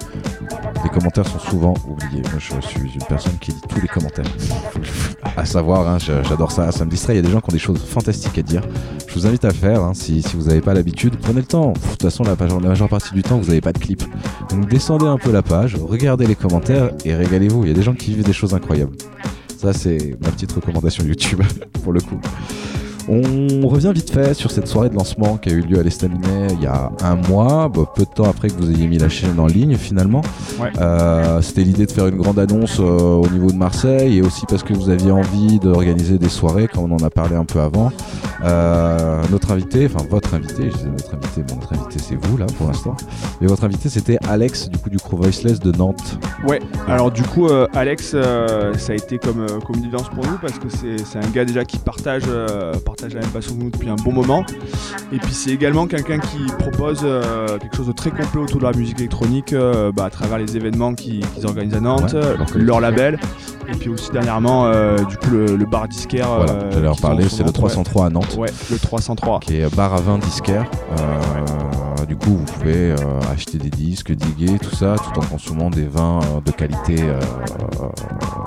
[0.82, 2.22] Les commentaires sont souvent oubliés.
[2.22, 4.24] Moi, je suis une personne qui lit tous les commentaires.
[5.36, 7.14] à savoir, hein, j'adore ça, ça me distrait.
[7.14, 8.62] Il y a des gens qui ont des choses fantastiques à dire.
[9.06, 11.16] Je vous invite à faire, hein, si, vous n'avez pas l'habitude.
[11.20, 11.72] Prenez le temps.
[11.72, 14.02] De toute façon, la, la majeure partie du temps, vous n'avez pas de clip.
[14.50, 17.64] Donc, descendez un peu la page, regardez les commentaires et régalez-vous.
[17.64, 18.96] Il y a des gens qui vivent des choses incroyables.
[19.58, 21.42] Ça, c'est ma petite recommandation YouTube,
[21.84, 22.20] pour le coup.
[23.08, 26.48] On revient vite fait sur cette soirée de lancement qui a eu lieu à l'Estaminet
[26.52, 29.08] il y a un mois, bah, peu de temps après que vous ayez mis la
[29.08, 30.22] chaîne en ligne finalement.
[30.60, 30.70] Ouais.
[30.80, 34.46] Euh, C'était l'idée de faire une grande annonce euh, au niveau de Marseille et aussi
[34.46, 37.60] parce que vous aviez envie d'organiser des soirées, comme on en a parlé un peu
[37.60, 37.90] avant.
[38.44, 42.36] Euh, notre invité, enfin votre invité, je disais notre invité, bon, notre invité c'est vous
[42.36, 42.96] là pour l'instant,
[43.40, 46.18] mais votre invité c'était Alex du coup du crew Voiceless de Nantes.
[46.46, 50.58] Ouais, alors du coup, Alex, ça a été comme, comme une évidence pour nous parce
[50.58, 52.24] que c'est c'est un gars déjà qui partage,
[53.02, 54.44] euh, partage la même passion que nous depuis un bon moment.
[55.12, 58.64] Et puis c'est également quelqu'un qui propose euh, quelque chose de très complet autour de
[58.64, 62.80] la musique électronique euh, bah, à travers les événements qu'ils organisent à Nantes, Ouais, leur
[62.80, 63.18] leur label.
[63.68, 66.28] Et puis aussi dernièrement, euh, du coup, le, le bar disquaire.
[66.28, 67.68] Voilà, j'allais ont parler, c'est le Nantes, ouais.
[67.68, 68.36] 303 à Nantes.
[68.36, 69.40] Ouais, le 303.
[69.40, 70.66] qui est bar à vin disquaire.
[72.12, 75.86] Du coup, vous pouvez euh, acheter des disques, diguer, tout ça, tout en consommant des
[75.86, 77.18] vins euh, de qualité, euh,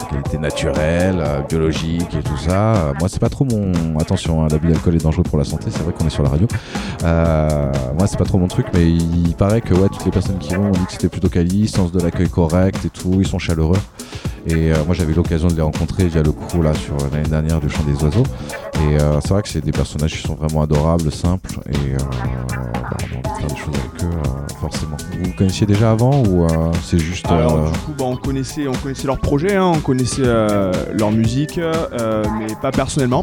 [0.07, 2.93] qualité naturelle, biologique et tout ça.
[2.99, 3.97] Moi, c'est pas trop mon.
[3.97, 5.71] Attention, hein, l'abus d'alcool est dangereux pour la santé.
[5.71, 6.47] C'est vrai qu'on est sur la radio.
[7.01, 10.53] Moi, c'est pas trop mon truc, mais il paraît que ouais, toutes les personnes qui
[10.53, 13.15] vont ont dit que c'était plutôt quali, sens de l'accueil correct et tout.
[13.17, 13.79] Ils sont chaleureux.
[14.45, 17.67] Et moi, j'avais l'occasion de les rencontrer via le crew là sur l'année dernière du
[17.67, 18.25] Chant des Oiseaux.
[18.75, 23.49] Et c'est vrai que c'est des personnages qui sont vraiment adorables, simples, et euh, on
[23.49, 24.97] a envie de faire des choses avec eux, euh, forcément.
[25.19, 27.25] Vous vous connaissiez déjà avant ou euh, c'est juste.
[27.27, 31.11] Alors euh, du coup, bah, on connaissait, on connaissait leur projet, hein, on connaissait leur
[31.11, 33.21] musique, mais pas personnellement.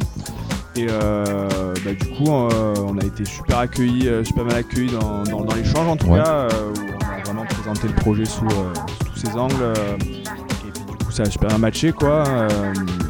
[0.76, 5.54] Et bah, du coup, on a été super accueillis, super mal accueillis dans, dans, dans
[5.54, 6.18] l'échange en tout Ouais.
[6.22, 9.54] cas, où on a vraiment présenté le projet sous, sous tous ses angles.
[11.12, 12.24] Coup, ça a super bien matché quoi.
[12.26, 12.48] euh,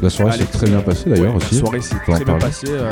[0.01, 1.55] La soirée s'est très bien euh, passée d'ailleurs ouais, aussi.
[1.55, 2.39] La soirée s'est très bien parler.
[2.41, 2.67] passée.
[2.69, 2.89] euh,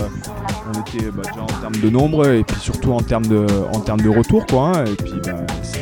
[0.74, 3.80] on était bah, déjà en termes de nombre et puis surtout en termes de, en
[3.80, 4.72] termes de retour quoi.
[4.78, 5.32] hein, et puis bah,
[5.64, 5.78] ça,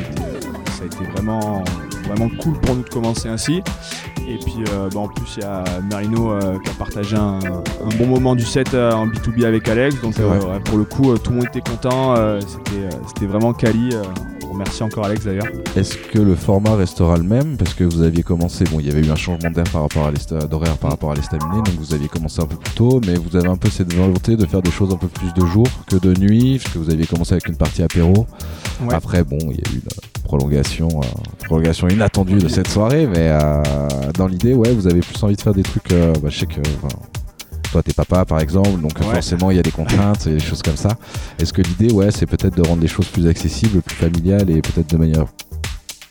[0.84, 1.64] a été, vraiment,
[2.08, 3.62] vraiment cool pour nous de commencer ainsi.
[4.28, 7.40] Et puis euh, bah, en plus il y a Marino euh, qui a partagé un,
[7.40, 10.00] un bon moment du set euh, en B2B avec Alex.
[10.02, 12.16] Donc ouais, pour le coup tout le monde était content.
[12.42, 13.90] c'était, c'était vraiment quali.
[14.54, 15.48] Remercie encore Alex d'ailleurs.
[15.76, 17.58] Est-ce que le format restera le même?
[17.58, 20.08] Parce que vous aviez commencé, bon, il y avait eu un changement d'air par rapport
[20.08, 23.00] à l'esta- d'horaire par rapport à l'estaminet, donc vous aviez commencé un peu plus tôt,
[23.06, 25.46] mais vous avez un peu cette volonté de faire des choses un peu plus de
[25.46, 28.26] jour que de nuit, parce que vous aviez commencé avec une partie apéro.
[28.82, 28.94] Ouais.
[28.94, 31.06] Après, bon, il y a eu une prolongation, euh,
[31.46, 33.62] prolongation inattendue de cette soirée, mais euh,
[34.18, 35.92] dans l'idée, ouais, vous avez plus envie de faire des trucs.
[35.92, 36.60] euh, bah, je sais que.
[36.84, 36.96] enfin,
[37.72, 39.14] toi, t'es papa par exemple, donc Ouais.
[39.14, 40.90] forcément il y a des contraintes et des choses comme ça.
[41.40, 44.62] Est-ce que l'idée, ouais, c'est peut-être de rendre les choses plus accessibles, plus familiales et
[44.62, 45.26] peut-être de manière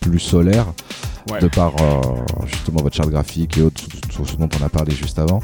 [0.00, 0.66] plus solaire,
[1.30, 1.40] Ouais.
[1.40, 2.00] de par euh,
[2.46, 5.40] justement votre charte graphique et autres, tout, ce dont on a parlé juste avant,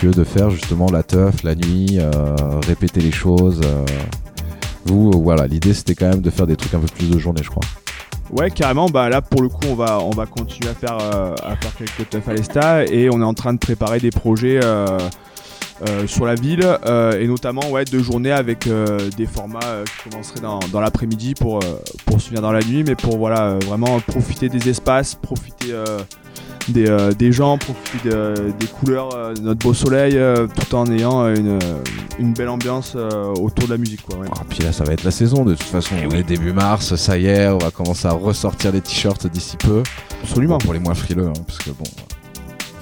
[0.00, 2.34] que de faire justement la teuf la nuit, euh,
[2.66, 3.60] répéter les choses.
[3.64, 3.84] euh.
[4.86, 7.42] Vous, voilà, l'idée c'était quand même de faire des trucs un peu plus de journée,
[7.44, 7.62] je crois.
[8.30, 8.86] Ouais, carrément.
[8.88, 11.74] Bah là, pour le coup, on va, on va continuer à faire, euh, à faire
[11.76, 14.98] quelques teufs à l'Esta et on est en train de préparer des projets euh,
[16.06, 20.10] sur la ville euh, et notamment ouais, deux journées avec euh, des formats euh, qui
[20.10, 23.42] commenceraient dans, dans l'après-midi pour, euh, pour se finir dans la nuit, mais pour voilà,
[23.42, 25.84] euh, vraiment profiter des espaces, profiter euh,
[26.68, 30.74] des, euh, des gens, profiter de- des couleurs euh, de notre beau soleil euh, tout
[30.74, 31.58] en ayant euh, une,
[32.18, 34.02] une belle ambiance euh, autour de la musique.
[34.02, 34.26] Quoi, ouais.
[34.36, 35.94] Ah, puis là, ça va être la saison de toute façon.
[36.02, 36.18] Eh on oui.
[36.18, 39.82] est début mars, ça y est, on va commencer à ressortir les t-shirts d'ici peu.
[40.22, 40.58] Absolument.
[40.58, 41.84] Bon, pour les moins frileux, hein, parce que bon,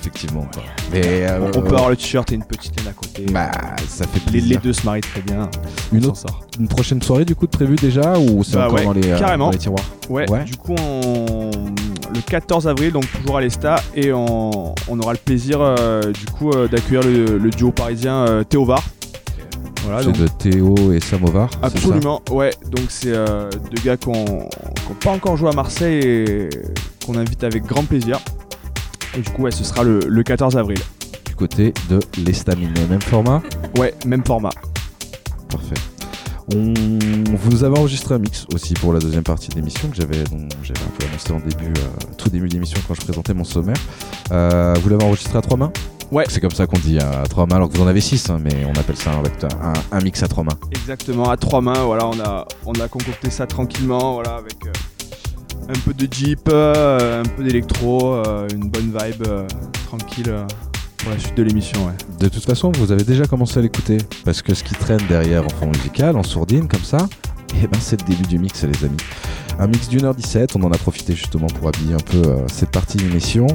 [0.07, 0.47] effectivement.
[0.53, 0.63] quoi.
[0.93, 3.27] Mais euh, On peut avoir le t-shirt et une petite laine à côté.
[3.33, 3.51] bah,
[3.89, 4.49] ça fait les, plaisir.
[4.51, 5.49] les deux se marient très bien.
[5.93, 6.47] Une On autre s'en sort.
[6.61, 9.09] Une prochaine soirée du coup de prévu déjà ou c'est Bah encore ouais, dans, les,
[9.11, 9.47] euh, carrément.
[9.47, 9.85] dans les tiroirs?
[10.09, 10.45] Ouais, Ouais.
[10.45, 11.51] du coup, on...
[12.15, 16.25] le 14 avril, donc toujours à l'Esta, et on, on aura le plaisir euh, du
[16.27, 18.83] coup euh, d'accueillir le, le duo parisien euh, Théovar.
[19.85, 21.59] Voilà, C'est de Théo et Samovar ça?
[21.63, 22.51] Absolument, ouais.
[22.71, 24.49] Donc c'est euh, deux gars qui n'ont
[25.01, 26.49] pas encore joué à Marseille et
[27.07, 28.19] qu'on invite avec grand plaisir.
[29.17, 30.79] Et du coup, ouais, ce sera le, le 14 avril.
[31.25, 33.43] Du côté de l'estaminet, même format
[33.79, 34.51] Ouais, même format.
[35.49, 35.75] Parfait.
[36.55, 36.73] On
[37.35, 40.23] vous avez enregistré un mix aussi pour la deuxième partie de l'émission que j'avais
[40.63, 43.77] j'avais un peu annoncé en début, euh, tout début d'émission quand je présentais mon sommaire.
[44.31, 45.73] Euh, vous l'avez enregistré à trois mains?
[46.13, 46.25] Ouais.
[46.29, 48.39] C'est comme ça qu'on dit à trois mains, alors que vous en avez six, hein,
[48.41, 50.57] mais on appelle ça avec un, un mix à trois mains.
[50.71, 54.71] Exactement, à trois mains, voilà, on a, on a concocté ça tranquillement, voilà, avec euh,
[55.69, 59.47] un peu de Jeep, euh, un peu d'électro, euh, une bonne vibe euh,
[59.87, 60.33] tranquille
[60.99, 61.93] pour la suite de l'émission, ouais.
[62.19, 65.45] De toute façon, vous avez déjà commencé à l'écouter, parce que ce qui traîne derrière
[65.45, 67.09] en fond musical, en sourdine, comme ça,
[67.63, 68.97] eh ben c'est le début du mix, les amis.
[69.59, 72.37] Un mix d'une heure 17, on en a profité justement pour habiller un peu euh,
[72.53, 73.47] cette partie de l'émission.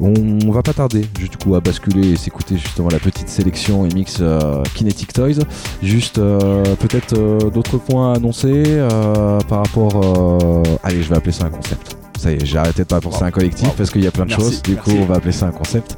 [0.00, 3.88] On, va pas tarder, du coup, à basculer et s'écouter justement la petite sélection et
[3.92, 5.42] mix euh, Kinetic Toys.
[5.82, 10.00] Juste euh, peut-être euh, d'autres points à annoncer euh, par rapport.
[10.04, 11.96] euh, Allez, je vais appeler ça un concept.
[12.16, 13.74] Ça y est, j'ai arrêté de pas penser à un collectif Wow.
[13.76, 14.62] parce qu'il y a plein de Merci, choses.
[14.62, 15.96] Du coup, on va appeler ça un concept.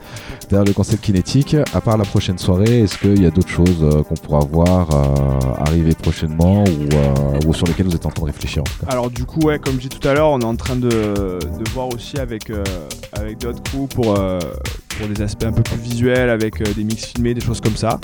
[0.50, 3.84] Derrière le concept kinétique, à part la prochaine soirée, est-ce qu'il y a d'autres choses
[3.84, 8.22] euh, qu'on pourra voir euh, arriver prochainement ou, euh, sur lesquelles vous êtes en train
[8.22, 10.56] de réfléchir Alors du coup, ouais, comme je disais tout à l'heure, on est en
[10.56, 11.38] train de,
[11.72, 12.50] voir aussi avec,
[13.38, 17.40] d'autres crews pour, pour des aspects un peu plus visuels, avec des mix filmés, des
[17.40, 18.00] choses comme ça.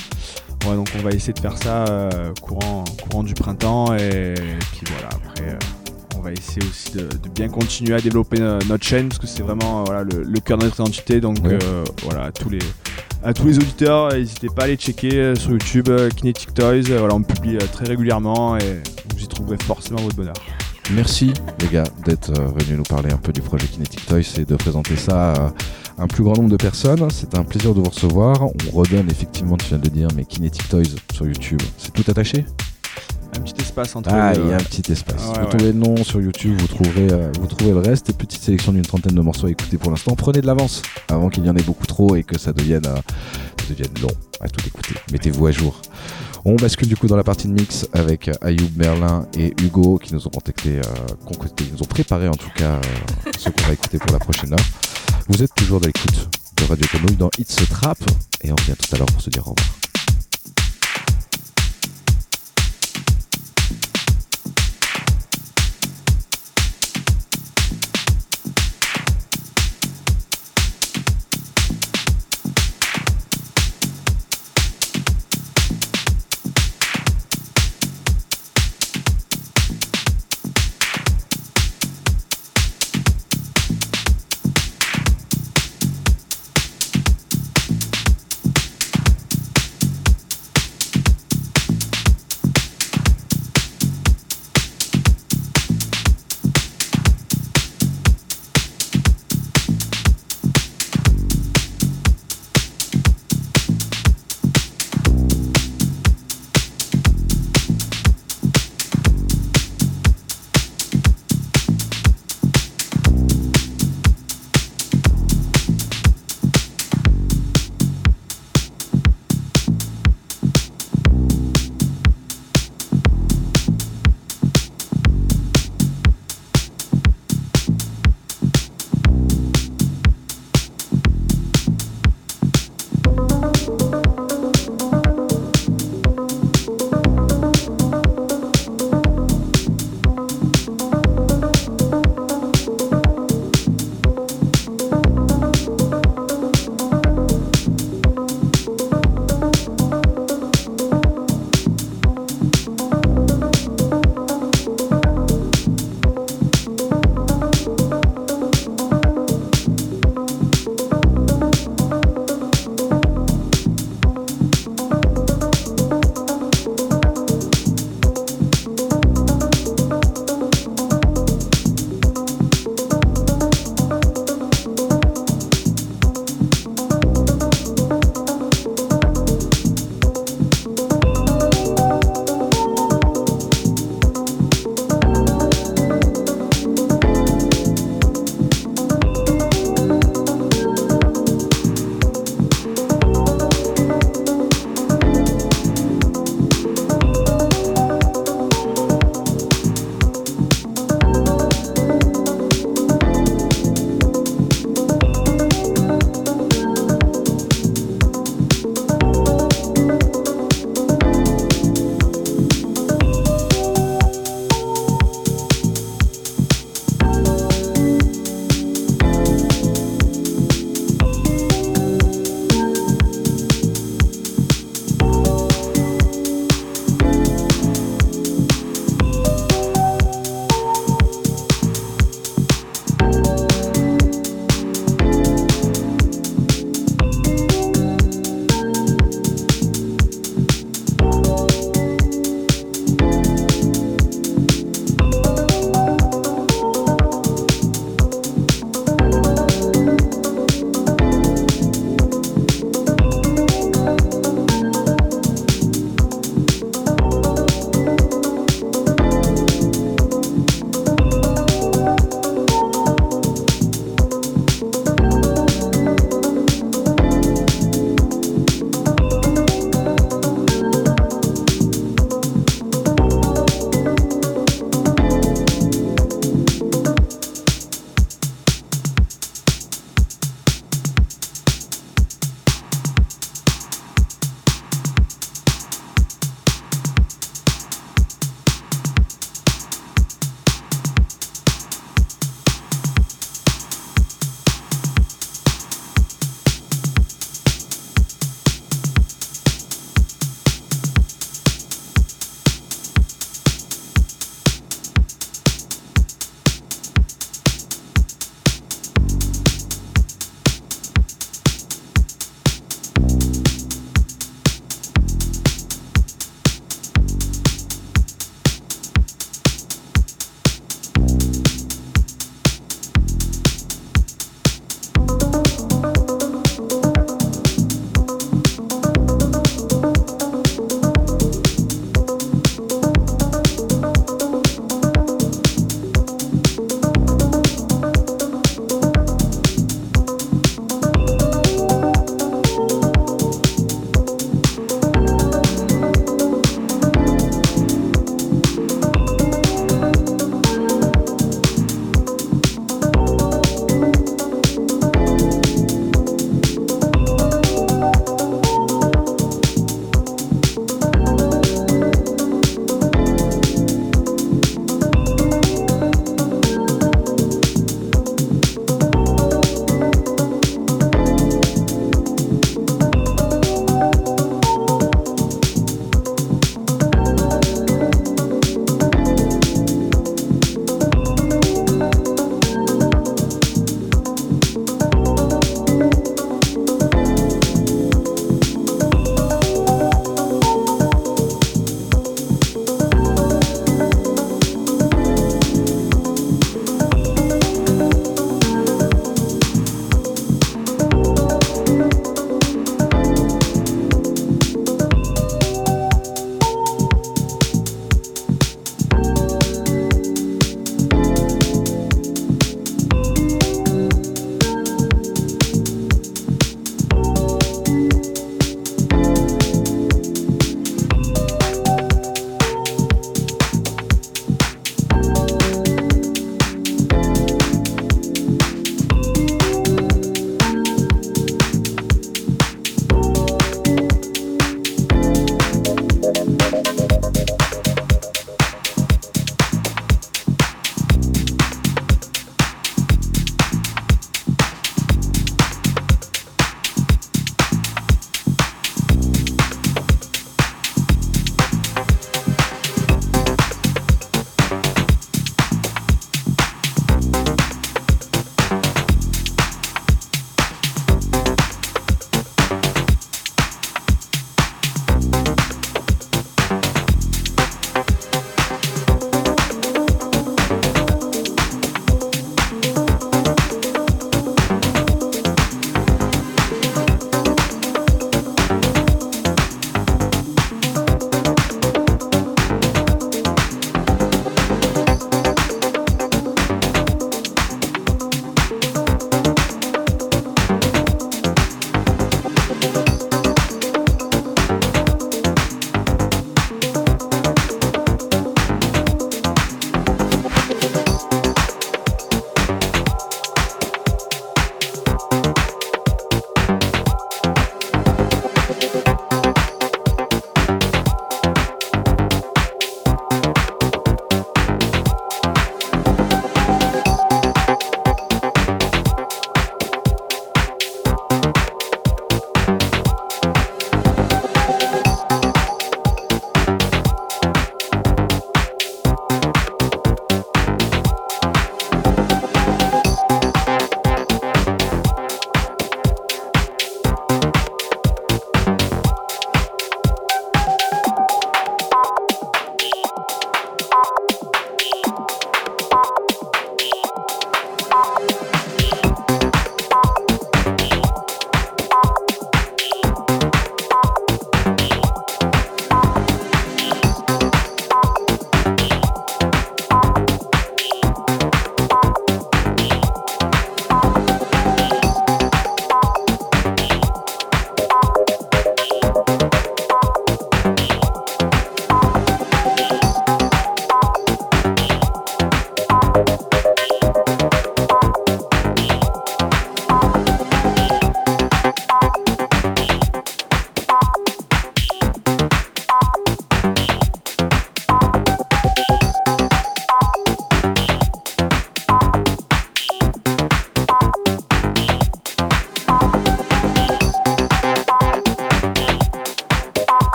[0.69, 2.09] Ouais, donc on va essayer de faire ça
[2.41, 4.35] courant, courant du printemps et,
[4.71, 5.59] puis voilà, après
[6.17, 9.27] on va essayer aussi de, de bien continuer à développer no- notre chaîne parce que
[9.27, 11.21] c'est vraiment euh, voilà, le, le cœur de notre identité.
[11.21, 12.59] Donc euh, voilà, à tous les,
[13.23, 16.91] à tous les auditeurs, n'hésitez pas à aller checker euh, sur YouTube euh, Kinetic Toys.
[16.91, 18.83] Euh, voilà, on publie euh, très régulièrement et
[19.15, 20.35] vous y trouverez forcément votre bonheur.
[20.93, 24.45] Merci les gars d'être euh, venus nous parler un peu du projet Kinetic Toys et
[24.45, 25.53] de présenter ça à
[25.99, 27.09] un plus grand nombre de personnes.
[27.11, 28.43] C'est un plaisir de vous recevoir.
[28.45, 32.05] On redonne effectivement, tu viens de le dire, mais Kinetic Toys sur YouTube, c'est tout
[32.09, 32.45] attaché
[33.37, 34.65] Un petit espace entre Ah, il y a un ouais.
[34.65, 35.23] petit espace.
[35.29, 38.11] Ouais, vous trouvez le nom sur YouTube, vous trouverez, euh, vous trouverez le reste.
[38.11, 40.15] Et petite sélection d'une trentaine de morceaux à écouter pour l'instant.
[40.17, 42.97] Prenez de l'avance avant qu'il y en ait beaucoup trop et que ça devienne, euh,
[43.61, 44.09] ça devienne long
[44.41, 44.95] à tout écouter.
[45.13, 45.81] Mettez-vous à jour.
[46.49, 49.99] On bascule du coup dans la partie de mix avec euh, Ayoub, Merlin et Hugo
[49.99, 50.83] qui nous ont contacté, euh,
[51.25, 52.81] concocté, ils nous ont préparé en tout cas euh,
[53.39, 54.67] ce qu'on va écouter pour la prochaine heure.
[55.29, 57.99] Vous êtes toujours dans l'écoute de Radio Grenouille dans It's a Trap
[58.45, 59.67] et on revient tout à l'heure pour se dire au revoir.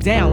[0.00, 0.29] Down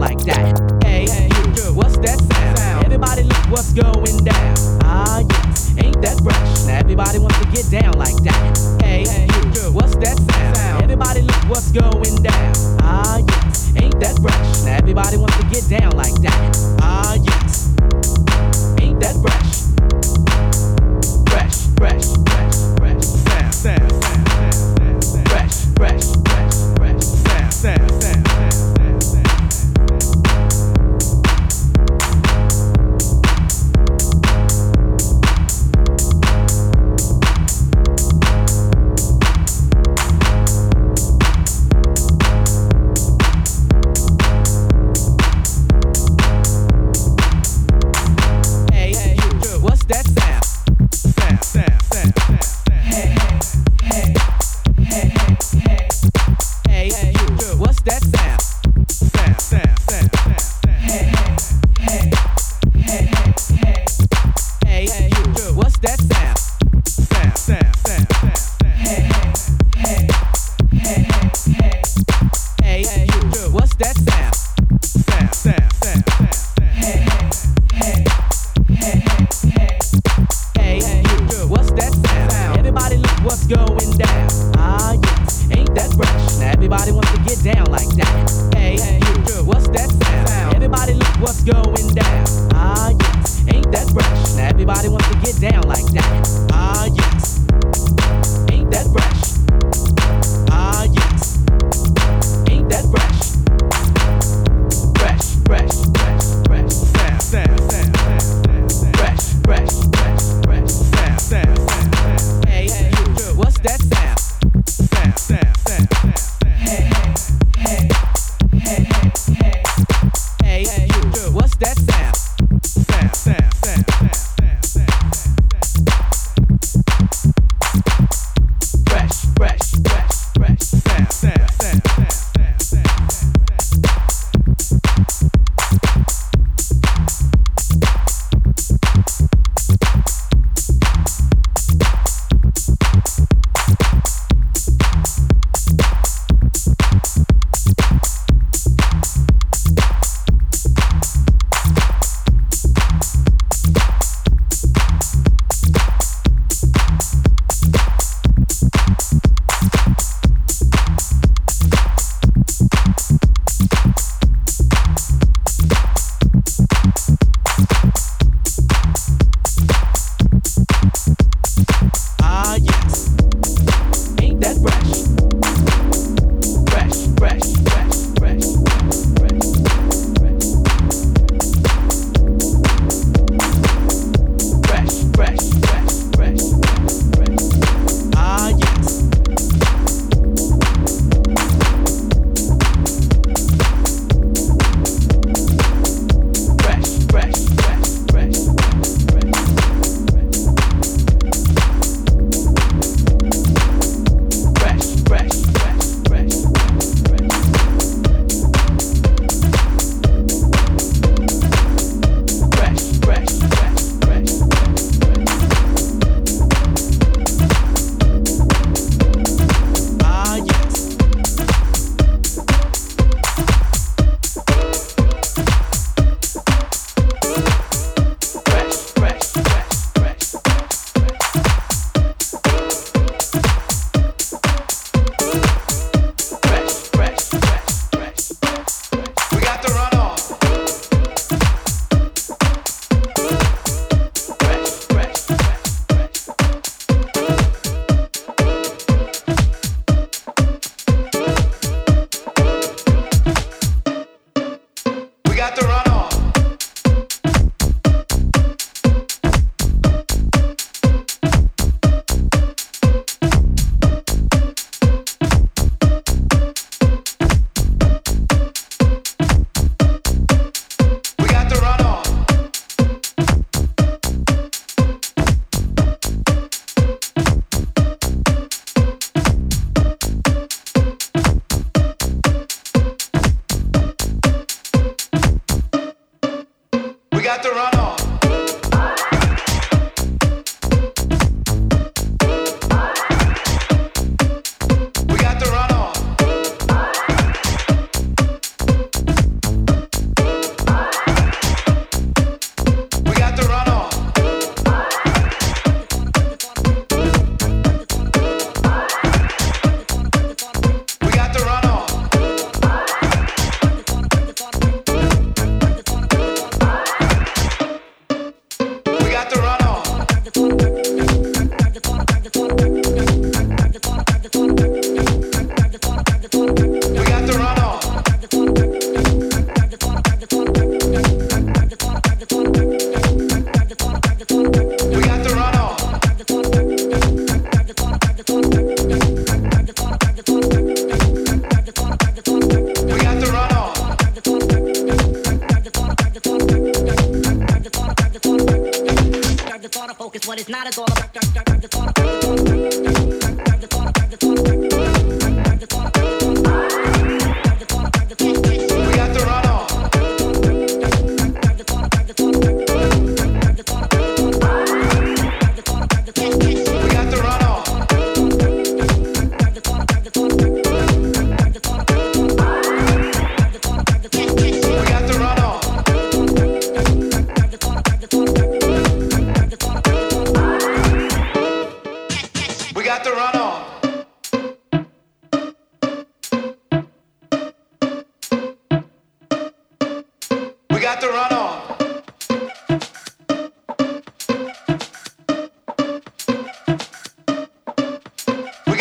[174.48, 175.17] that brush.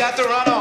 [0.08, 0.57] Got to run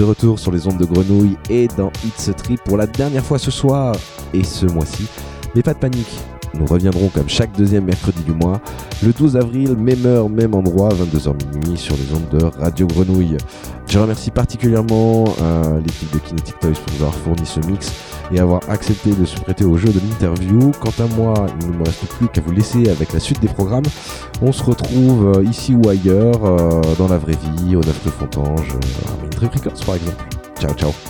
[0.00, 3.22] de retour sur les ondes de grenouille et dans It's a Trip pour la dernière
[3.22, 3.94] fois ce soir
[4.32, 5.06] et ce mois-ci.
[5.54, 6.18] Mais pas de panique,
[6.54, 8.62] nous reviendrons comme chaque deuxième mercredi du mois,
[9.02, 13.36] le 12 avril, même heure, même endroit, 22h minuit sur les ondes de Radio Grenouille.
[13.88, 17.92] Je remercie particulièrement euh, l'équipe de Kinetic Toys pour avoir fourni ce mix
[18.32, 20.70] et avoir accepté de se prêter au jeu de l'interview.
[20.80, 23.48] Quant à moi, il ne me reste plus qu'à vous laisser avec la suite des
[23.48, 23.86] programmes.
[24.40, 28.10] On se retrouve euh, ici ou ailleurs, euh, dans la vraie vie, au 9 rue
[28.10, 28.76] Fontange,
[29.40, 29.82] Trip Records.
[30.58, 31.09] Ciao ciao